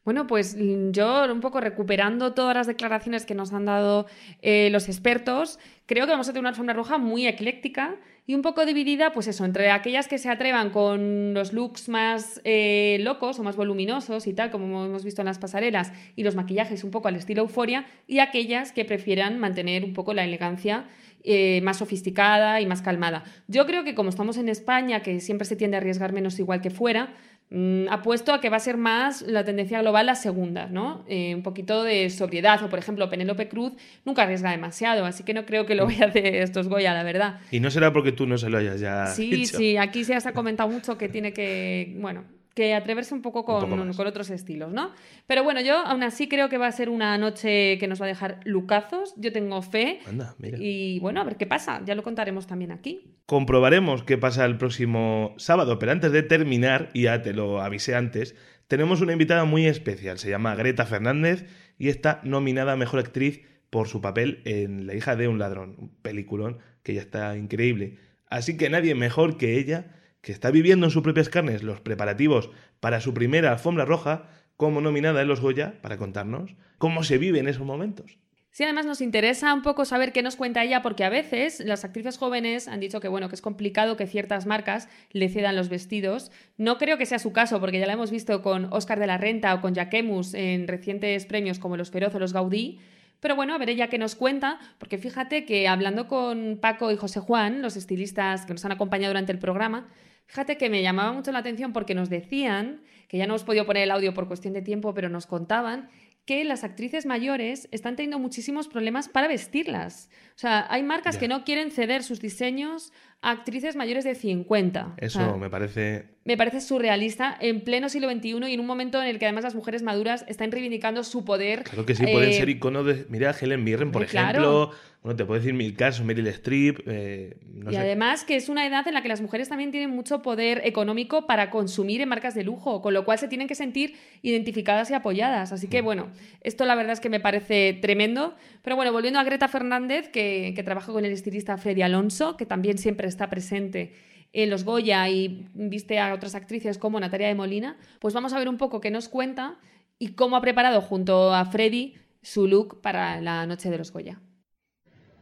Bueno, 0.07 0.25
pues 0.25 0.55
mm, 0.55 0.91
yo 0.91 1.29
un 1.29 1.41
poco 1.41 1.59
recuperando 1.59 2.33
todas 2.33 2.55
las 2.55 2.65
declaraciones 2.65 3.25
que 3.25 3.35
nos 3.35 3.51
han 3.51 3.65
dado 3.65 4.05
eh, 4.41 4.69
los 4.71 4.87
expertos, 4.87 5.59
creo 5.85 6.05
que 6.05 6.13
vamos 6.13 6.29
a 6.29 6.31
tener 6.31 6.39
una 6.39 6.49
alfombra 6.51 6.73
roja 6.73 6.97
muy 6.97 7.27
ecléctica 7.27 7.97
y 8.25 8.33
un 8.33 8.41
poco 8.41 8.65
dividida, 8.65 9.11
pues 9.11 9.27
eso, 9.27 9.43
entre 9.43 9.69
aquellas 9.69 10.07
que 10.07 10.17
se 10.17 10.29
atrevan 10.29 10.69
con 10.69 11.33
los 11.33 11.51
looks 11.51 11.89
más 11.89 12.39
eh, 12.45 12.99
locos 13.01 13.37
o 13.39 13.43
más 13.43 13.57
voluminosos 13.57 14.27
y 14.27 14.33
tal, 14.33 14.49
como 14.49 14.85
hemos 14.85 15.03
visto 15.03 15.21
en 15.21 15.25
las 15.25 15.39
pasarelas, 15.39 15.91
y 16.15 16.23
los 16.23 16.35
maquillajes 16.35 16.85
un 16.85 16.91
poco 16.91 17.09
al 17.09 17.17
estilo 17.17 17.41
euforia, 17.41 17.85
y 18.07 18.19
aquellas 18.19 18.71
que 18.71 18.85
prefieran 18.85 19.37
mantener 19.39 19.83
un 19.83 19.91
poco 19.91 20.13
la 20.13 20.23
elegancia 20.23 20.85
eh, 21.23 21.59
más 21.63 21.77
sofisticada 21.77 22.61
y 22.61 22.65
más 22.65 22.81
calmada. 22.81 23.25
Yo 23.47 23.65
creo 23.65 23.83
que 23.83 23.95
como 23.95 24.09
estamos 24.09 24.37
en 24.37 24.47
España, 24.47 25.01
que 25.01 25.19
siempre 25.19 25.45
se 25.45 25.57
tiende 25.57 25.75
a 25.75 25.79
arriesgar 25.79 26.13
menos 26.13 26.39
igual 26.39 26.61
que 26.61 26.69
fuera, 26.69 27.13
Mm, 27.49 27.87
apuesto 27.89 28.33
a 28.33 28.41
que 28.41 28.49
va 28.49 28.57
a 28.57 28.59
ser 28.59 28.75
más 28.75 29.21
la 29.21 29.45
tendencia 29.45 29.81
global 29.81 30.05
la 30.05 30.15
segunda, 30.15 30.67
¿no? 30.67 31.05
Eh, 31.07 31.33
un 31.33 31.43
poquito 31.43 31.83
de 31.83 32.09
sobriedad. 32.09 32.61
O, 32.63 32.69
por 32.69 32.77
ejemplo, 32.77 33.09
Penélope 33.09 33.47
Cruz 33.47 33.73
nunca 34.03 34.23
arriesga 34.23 34.51
demasiado, 34.51 35.05
así 35.05 35.23
que 35.23 35.33
no 35.33 35.45
creo 35.45 35.65
que 35.65 35.75
lo 35.75 35.85
vaya 35.85 36.05
a 36.05 36.09
hacer 36.09 36.25
estos 36.35 36.67
Goya, 36.67 36.93
la 36.93 37.03
verdad. 37.03 37.39
Y 37.51 37.61
no 37.61 37.71
será 37.71 37.93
porque 37.93 38.11
tú 38.11 38.27
no 38.27 38.37
se 38.37 38.49
lo 38.49 38.57
hayas 38.57 38.81
ya. 38.81 39.07
Sí, 39.07 39.31
dicho. 39.31 39.57
sí, 39.57 39.77
aquí 39.77 40.03
se 40.03 40.15
ha 40.15 40.33
comentado 40.33 40.69
mucho 40.69 40.97
que 40.97 41.07
tiene 41.07 41.31
que. 41.31 41.95
Bueno, 41.99 42.25
que 42.57 42.73
atreverse 42.73 43.13
un 43.13 43.21
poco 43.21 43.45
con, 43.45 43.63
un 43.63 43.69
poco 43.69 43.97
con, 43.97 44.07
otros 44.07 44.31
estilos, 44.31 44.73
¿no? 44.73 44.91
Pero 45.27 45.43
bueno, 45.43 45.61
yo 45.61 45.77
aún 45.77 46.01
así 46.01 46.27
creo 46.27 46.49
que 46.49 46.57
va 46.57 46.65
a 46.65 46.71
ser 46.71 46.89
una 46.89 47.15
noche 47.19 47.77
que 47.77 47.87
nos 47.87 48.01
va 48.01 48.05
a 48.05 48.07
dejar 48.07 48.39
lucazos. 48.45 49.13
Yo 49.15 49.31
tengo 49.31 49.61
fe. 49.61 49.99
Anda, 50.07 50.33
mira. 50.39 50.57
Y 50.59 50.97
bueno, 50.97 51.21
a 51.21 51.23
ver 51.23 51.37
qué 51.37 51.45
pasa. 51.45 51.83
Ya 51.85 51.93
lo 51.93 52.01
contaremos 52.01 52.47
también 52.47 52.71
aquí. 52.71 53.13
Comprobaremos 53.27 54.01
qué 54.01 54.17
pasa 54.17 54.43
el 54.43 54.57
próximo 54.57 55.35
sábado. 55.37 55.77
Pero 55.77 55.91
antes 55.91 56.11
de 56.11 56.23
terminar, 56.23 56.89
y 56.95 57.03
ya 57.03 57.21
te 57.21 57.31
lo 57.31 57.61
avisé 57.61 57.93
antes, 57.93 58.35
tenemos 58.67 59.01
una 59.01 59.11
invitada 59.11 59.45
muy 59.45 59.67
especial. 59.67 60.17
Se 60.17 60.31
llama 60.31 60.55
Greta 60.55 60.87
Fernández 60.87 61.45
y 61.77 61.89
está 61.89 62.21
nominada 62.23 62.71
a 62.71 62.75
Mejor 62.75 63.01
Actriz 63.01 63.41
por 63.69 63.87
su 63.87 64.01
papel 64.01 64.41
en 64.45 64.87
La 64.87 64.95
hija 64.95 65.15
de 65.15 65.27
un 65.27 65.37
ladrón. 65.37 65.75
Un 65.77 65.95
peliculón 66.01 66.57
que 66.81 66.95
ya 66.95 67.01
está 67.01 67.37
increíble. 67.37 67.99
Así 68.31 68.57
que 68.57 68.71
nadie 68.71 68.95
mejor 68.95 69.37
que 69.37 69.59
ella 69.59 69.93
que 70.21 70.31
está 70.31 70.51
viviendo 70.51 70.85
en 70.87 70.91
sus 70.91 71.03
propias 71.03 71.29
carnes 71.29 71.63
los 71.63 71.81
preparativos 71.81 72.49
para 72.79 73.01
su 73.01 73.13
primera 73.13 73.51
alfombra 73.51 73.85
roja 73.85 74.29
como 74.55 74.81
nominada 74.81 75.21
en 75.21 75.27
los 75.27 75.39
Goya, 75.39 75.79
para 75.81 75.97
contarnos 75.97 76.55
cómo 76.77 77.03
se 77.03 77.17
vive 77.17 77.39
en 77.39 77.47
esos 77.47 77.65
momentos. 77.65 78.17
Sí, 78.57 78.63
además 78.63 78.87
nos 78.87 79.01
interesa 79.01 79.53
un 79.53 79.61
poco 79.61 79.85
saber 79.85 80.11
qué 80.11 80.23
nos 80.23 80.35
cuenta 80.35 80.63
ella, 80.63 80.81
porque 80.81 81.03
a 81.03 81.09
veces 81.09 81.59
las 81.59 81.85
actrices 81.85 82.17
jóvenes 82.17 82.67
han 82.67 82.79
dicho 82.79 82.99
que 82.99 83.07
bueno, 83.07 83.29
que 83.29 83.35
es 83.35 83.41
complicado 83.41 83.97
que 83.97 84.07
ciertas 84.07 84.47
marcas 84.47 84.89
le 85.11 85.29
cedan 85.29 85.55
los 85.55 85.69
vestidos. 85.69 86.31
No 86.57 86.79
creo 86.79 86.97
que 86.97 87.05
sea 87.05 87.19
su 87.19 87.31
caso, 87.33 87.59
porque 87.59 87.77
ya 87.77 87.85
la 87.85 87.93
hemos 87.93 88.09
visto 88.09 88.41
con 88.41 88.73
Oscar 88.73 88.99
de 88.99 89.05
la 89.05 89.19
Renta 89.19 89.53
o 89.53 89.61
con 89.61 89.75
Jaquemus 89.75 90.33
en 90.33 90.67
recientes 90.67 91.27
premios 91.27 91.59
como 91.59 91.77
los 91.77 91.91
Feroz 91.91 92.15
o 92.15 92.19
los 92.19 92.33
Gaudí. 92.33 92.79
Pero 93.19 93.35
bueno, 93.35 93.53
a 93.53 93.57
ver 93.57 93.69
ella 93.69 93.87
qué 93.87 93.97
nos 93.97 94.15
cuenta, 94.15 94.59
porque 94.77 94.97
fíjate 94.97 95.45
que 95.45 95.67
hablando 95.67 96.07
con 96.07 96.59
Paco 96.61 96.91
y 96.91 96.97
José 96.97 97.19
Juan, 97.19 97.61
los 97.61 97.75
estilistas 97.75 98.45
que 98.45 98.53
nos 98.53 98.63
han 98.65 98.71
acompañado 98.71 99.11
durante 99.11 99.31
el 99.31 99.39
programa, 99.39 99.87
Fíjate 100.27 100.57
que 100.57 100.69
me 100.69 100.81
llamaba 100.81 101.13
mucho 101.13 101.31
la 101.31 101.39
atención 101.39 101.71
porque 101.73 101.95
nos 101.95 102.09
decían, 102.09 102.81
que 103.07 103.17
ya 103.17 103.25
no 103.25 103.33
hemos 103.33 103.45
podido 103.45 103.65
poner 103.65 103.83
el 103.83 103.91
audio 103.91 104.13
por 104.13 104.27
cuestión 104.27 104.53
de 104.53 104.61
tiempo, 104.61 104.93
pero 104.93 105.09
nos 105.09 105.25
contaban 105.25 105.89
que 106.25 106.43
las 106.43 106.65
actrices 106.65 107.05
mayores 107.05 107.69
están 107.71 107.95
teniendo 107.95 108.19
muchísimos 108.19 108.67
problemas 108.67 109.07
para 109.07 109.29
vestirlas. 109.29 110.09
O 110.37 110.39
sea, 110.39 110.67
hay 110.69 110.83
marcas 110.83 111.15
yeah. 111.15 111.19
que 111.21 111.27
no 111.27 111.43
quieren 111.43 111.71
ceder 111.71 112.03
sus 112.03 112.21
diseños 112.21 112.93
a 113.23 113.31
actrices 113.31 113.75
mayores 113.75 114.03
de 114.03 114.13
50. 114.13 114.93
Eso 114.97 115.35
me 115.35 115.49
parece 115.49 116.17
me 116.27 116.35
parece 116.35 116.59
surrealista 116.59 117.37
en 117.39 117.61
pleno 117.61 117.87
siglo 117.87 118.11
XXI 118.11 118.49
y 118.49 118.53
en 118.53 118.59
un 118.59 118.65
momento 118.65 119.01
en 119.01 119.07
el 119.07 119.17
que 119.17 119.25
además 119.25 119.45
las 119.45 119.55
mujeres 119.55 119.81
maduras 119.81 120.25
están 120.27 120.51
reivindicando 120.51 121.05
su 121.05 121.23
poder. 121.23 121.63
Claro 121.63 121.85
que 121.85 121.95
sí, 121.95 122.05
pueden 122.05 122.33
ser 122.33 122.49
eh, 122.49 122.51
iconos 122.51 122.85
de. 122.85 123.05
Mira, 123.07 123.33
Helen 123.39 123.63
Mirren, 123.63 123.93
por 123.93 124.03
ejemplo. 124.03 124.71
Bueno, 125.03 125.15
te 125.15 125.23
puedo 125.23 125.39
decir 125.39 125.53
mil 125.53 125.73
casos, 125.73 126.05
Meryl 126.05 126.27
Streep. 126.27 126.79
Eh, 126.85 127.37
y 127.71 127.75
además 127.77 128.25
que 128.25 128.35
es 128.35 128.49
una 128.49 128.67
edad 128.67 128.85
en 128.89 128.93
la 128.93 129.01
que 129.01 129.07
las 129.07 129.21
mujeres 129.21 129.47
también 129.47 129.71
tienen 129.71 129.89
mucho 129.89 130.21
poder 130.21 130.59
económico 130.65 131.25
para 131.27 131.49
consumir 131.49 132.01
en 132.01 132.09
marcas 132.09 132.35
de 132.35 132.43
lujo, 132.43 132.81
con 132.81 132.93
lo 132.93 133.05
cual 133.05 133.17
se 133.17 133.29
tienen 133.29 133.47
que 133.47 133.55
sentir 133.55 133.95
identificadas 134.21 134.91
y 134.91 134.95
apoyadas. 134.95 135.53
Así 135.53 135.69
que 135.69 135.81
mm. 135.81 135.85
bueno, 135.85 136.09
esto 136.41 136.65
la 136.65 136.75
verdad 136.75 136.91
es 136.91 136.99
que 136.99 137.09
me 137.09 137.21
parece 137.21 137.77
tremendo. 137.81 138.35
Pero 138.63 138.75
bueno, 138.75 138.91
volviendo 138.91 139.17
a 139.17 139.23
Greta 139.23 139.47
Fernández, 139.47 140.09
que, 140.09 140.26
que 140.55 140.63
trabaja 140.63 140.91
con 140.91 141.05
el 141.05 141.11
estilista 141.11 141.57
Freddy 141.57 141.81
Alonso, 141.81 142.37
que 142.37 142.45
también 142.45 142.77
siempre 142.77 143.07
está 143.07 143.29
presente 143.29 143.93
en 144.33 144.49
los 144.49 144.63
Goya 144.63 145.07
y 145.09 145.49
viste 145.53 145.99
a 145.99 146.13
otras 146.13 146.35
actrices 146.35 146.77
como 146.77 146.99
Natalia 146.99 147.27
de 147.27 147.35
Molina, 147.35 147.77
pues 147.99 148.13
vamos 148.13 148.33
a 148.33 148.39
ver 148.39 148.49
un 148.49 148.57
poco 148.57 148.81
qué 148.81 148.91
nos 148.91 149.09
cuenta 149.09 149.57
y 149.99 150.13
cómo 150.13 150.35
ha 150.35 150.41
preparado 150.41 150.81
junto 150.81 151.33
a 151.33 151.45
Freddy 151.45 151.95
su 152.21 152.47
look 152.47 152.81
para 152.81 153.21
la 153.21 153.45
noche 153.45 153.69
de 153.69 153.77
los 153.77 153.91
Goya. 153.91 154.19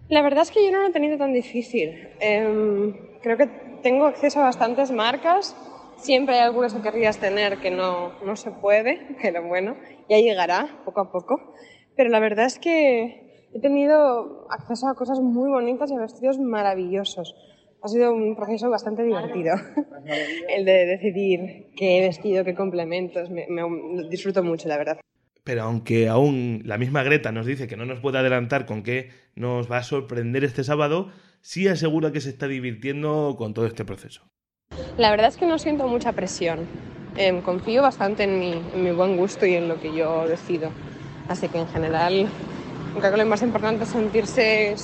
La 0.09 0.21
verdad 0.21 0.43
es 0.43 0.51
que 0.51 0.63
yo 0.63 0.71
no 0.71 0.81
lo 0.81 0.87
he 0.87 0.91
tenido 0.91 1.17
tan 1.17 1.33
difícil. 1.33 2.09
Em, 2.19 2.93
creo 3.21 3.37
que 3.37 3.47
tengo 3.81 4.05
acceso 4.05 4.39
a 4.39 4.43
bastantes 4.43 4.91
marcas. 4.91 5.55
Siempre 5.97 6.35
hay 6.35 6.41
algunas 6.41 6.73
que 6.73 6.81
querrías 6.81 7.17
tener 7.17 7.57
que 7.57 7.71
no, 7.71 8.19
no 8.23 8.35
se 8.35 8.51
puede, 8.51 9.01
pero 9.21 9.47
bueno, 9.47 9.75
ya 10.09 10.17
llegará 10.17 10.81
poco 10.85 11.01
a 11.01 11.11
poco. 11.11 11.53
Pero 11.95 12.09
la 12.09 12.19
verdad 12.19 12.45
es 12.45 12.59
que 12.59 13.24
he 13.55 13.59
tenido 13.61 14.47
acceso 14.49 14.89
a 14.89 14.95
cosas 14.95 15.21
muy 15.21 15.49
bonitas 15.49 15.89
y 15.89 15.95
a 15.95 15.99
vestidos 15.99 16.37
maravillosos 16.37 17.35
ha 17.81 17.87
sido 17.87 18.13
un 18.13 18.35
proceso 18.35 18.69
bastante 18.69 19.03
divertido 19.03 19.55
el 20.49 20.65
de 20.65 20.85
decidir 20.85 21.67
qué 21.77 22.01
vestido, 22.01 22.43
qué 22.43 22.55
complementos. 22.55 23.29
Me, 23.29 23.45
disfruto 24.09 24.43
mucho, 24.43 24.67
la 24.67 24.77
verdad. 24.77 24.99
Pero 25.43 25.61
aunque 25.61 26.09
aún 26.09 26.63
la 26.65 26.77
misma 26.77 27.03
Greta 27.03 27.31
nos 27.31 27.45
dice 27.45 27.67
que 27.67 27.77
no 27.77 27.85
nos 27.85 27.99
puede 27.99 28.17
adelantar 28.17 28.65
con 28.65 28.81
qué 28.81 29.09
nos 29.35 29.71
va 29.71 29.77
a 29.77 29.83
sorprender 29.83 30.43
este 30.43 30.63
sábado, 30.63 31.11
sí 31.41 31.67
asegura 31.67 32.11
que 32.11 32.21
se 32.21 32.29
está 32.29 32.47
divirtiendo 32.47 33.35
con 33.37 33.53
todo 33.53 33.67
este 33.67 33.85
proceso. 33.85 34.23
La 34.97 35.11
verdad 35.11 35.27
es 35.27 35.37
que 35.37 35.45
no 35.45 35.59
siento 35.59 35.87
mucha 35.87 36.11
presión. 36.13 36.61
Em, 37.15 37.41
confío 37.41 37.83
bastante 37.83 38.23
en 38.23 38.39
mi, 38.39 38.53
en 38.73 38.83
mi 38.83 38.91
buen 38.91 39.15
gusto 39.15 39.45
y 39.45 39.53
en 39.53 39.67
lo 39.67 39.79
que 39.79 39.95
yo 39.95 40.27
decido. 40.27 40.71
Así 41.29 41.47
que 41.49 41.59
en 41.59 41.67
general 41.67 42.27
creo 42.99 43.11
que 43.11 43.17
lo 43.17 43.25
más 43.25 43.41
importante 43.41 43.83
es 43.83 43.89
sentirse 43.89 44.75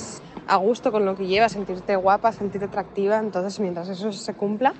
a 0.46 0.56
gusto 0.56 0.92
con 0.92 1.04
lo 1.04 1.16
que 1.16 1.26
llevas, 1.26 1.52
sentirte 1.52 1.96
guapa, 1.96 2.32
sentirte 2.32 2.66
atractiva. 2.66 3.18
Entonces, 3.18 3.58
mientras 3.60 3.88
eso 3.88 4.12
se 4.12 4.34
cumpla, 4.34 4.74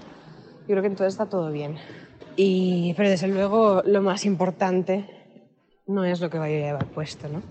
yo 0.60 0.66
creo 0.68 0.82
que 0.82 0.88
entonces 0.88 1.14
está 1.14 1.26
todo 1.26 1.50
bien. 1.50 1.76
Y, 2.36 2.94
pero 2.94 3.08
desde 3.08 3.28
luego, 3.28 3.82
lo 3.84 4.02
más 4.02 4.24
importante 4.24 5.08
no 5.86 6.04
es 6.04 6.20
lo 6.20 6.30
que 6.30 6.38
vaya 6.38 6.56
a 6.56 6.60
llevar 6.60 6.86
puesto, 6.86 7.28
¿no? 7.28 7.42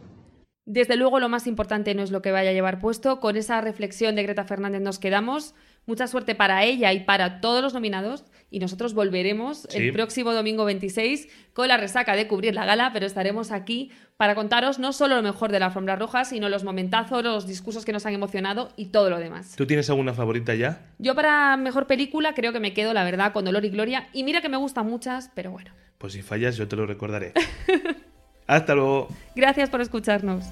Desde 0.65 0.95
luego, 0.95 1.19
lo 1.19 1.29
más 1.29 1.47
importante 1.47 1.93
no 1.95 2.03
es 2.03 2.11
lo 2.11 2.21
que 2.21 2.31
vaya 2.31 2.51
a 2.51 2.53
llevar 2.53 2.79
puesto. 2.79 3.19
Con 3.19 3.35
esa 3.35 3.61
reflexión 3.61 4.15
de 4.15 4.23
Greta 4.23 4.45
Fernández 4.45 4.81
nos 4.81 4.99
quedamos. 4.99 5.55
Mucha 5.85 6.07
suerte 6.07 6.35
para 6.35 6.63
ella 6.63 6.93
y 6.93 7.01
para 7.01 7.41
todos 7.41 7.61
los 7.61 7.73
nominados. 7.73 8.23
Y 8.49 8.59
nosotros 8.59 8.93
volveremos 8.93 9.65
el 9.73 9.93
próximo 9.93 10.33
domingo 10.33 10.65
26 10.65 11.27
con 11.53 11.69
la 11.69 11.77
resaca 11.77 12.15
de 12.15 12.27
cubrir 12.27 12.53
la 12.53 12.65
gala, 12.65 12.91
pero 12.93 13.05
estaremos 13.05 13.51
aquí 13.51 13.91
para 14.17 14.35
contaros 14.35 14.77
no 14.77 14.91
solo 14.91 15.15
lo 15.15 15.21
mejor 15.21 15.51
de 15.51 15.59
la 15.59 15.67
alfombra 15.67 15.95
roja, 15.95 16.25
sino 16.25 16.49
los 16.49 16.63
momentazos, 16.65 17.23
los 17.23 17.47
discursos 17.47 17.85
que 17.85 17.93
nos 17.93 18.05
han 18.05 18.13
emocionado 18.13 18.73
y 18.75 18.87
todo 18.87 19.09
lo 19.09 19.19
demás. 19.19 19.55
¿Tú 19.55 19.65
tienes 19.65 19.89
alguna 19.89 20.13
favorita 20.13 20.53
ya? 20.53 20.81
Yo 20.99 21.15
para 21.15 21.55
mejor 21.55 21.87
película 21.87 22.33
creo 22.33 22.51
que 22.51 22.59
me 22.59 22.73
quedo, 22.73 22.93
la 22.93 23.05
verdad, 23.05 23.31
con 23.31 23.45
Dolor 23.45 23.63
y 23.63 23.69
Gloria. 23.69 24.09
Y 24.11 24.23
mira 24.23 24.41
que 24.41 24.49
me 24.49 24.57
gustan 24.57 24.87
muchas, 24.87 25.31
pero 25.33 25.51
bueno. 25.51 25.71
Pues 25.97 26.13
si 26.13 26.21
fallas, 26.21 26.57
yo 26.57 26.67
te 26.67 26.75
lo 26.75 26.85
recordaré. 26.85 27.31
Hasta 28.47 28.75
luego. 28.75 29.07
Gracias 29.33 29.69
por 29.69 29.79
escucharnos. 29.79 30.45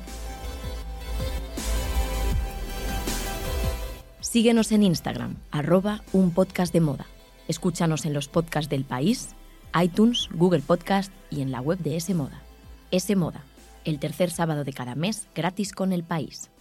Síguenos 4.30 4.72
en 4.72 4.84
Instagram, 4.84 5.38
arroba 5.50 6.04
un 6.14 6.30
podcast 6.30 6.72
de 6.72 6.82
moda. 6.82 7.08
Escúchanos 7.48 8.06
en 8.06 8.14
los 8.14 8.28
podcasts 8.28 8.70
del 8.70 8.86
país, 8.86 9.30
iTunes, 9.74 10.30
Google 10.32 10.62
Podcast 10.62 11.12
y 11.32 11.42
en 11.42 11.52
la 11.52 11.62
web 11.62 11.80
de 11.80 11.98
S 11.98 12.14
Moda. 12.14 12.40
S 12.92 13.16
Moda, 13.16 13.42
el 13.86 13.98
tercer 13.98 14.30
sábado 14.30 14.64
de 14.64 14.72
cada 14.72 14.94
mes 14.94 15.28
gratis 15.34 15.72
con 15.72 15.92
el 15.92 16.04
país. 16.04 16.52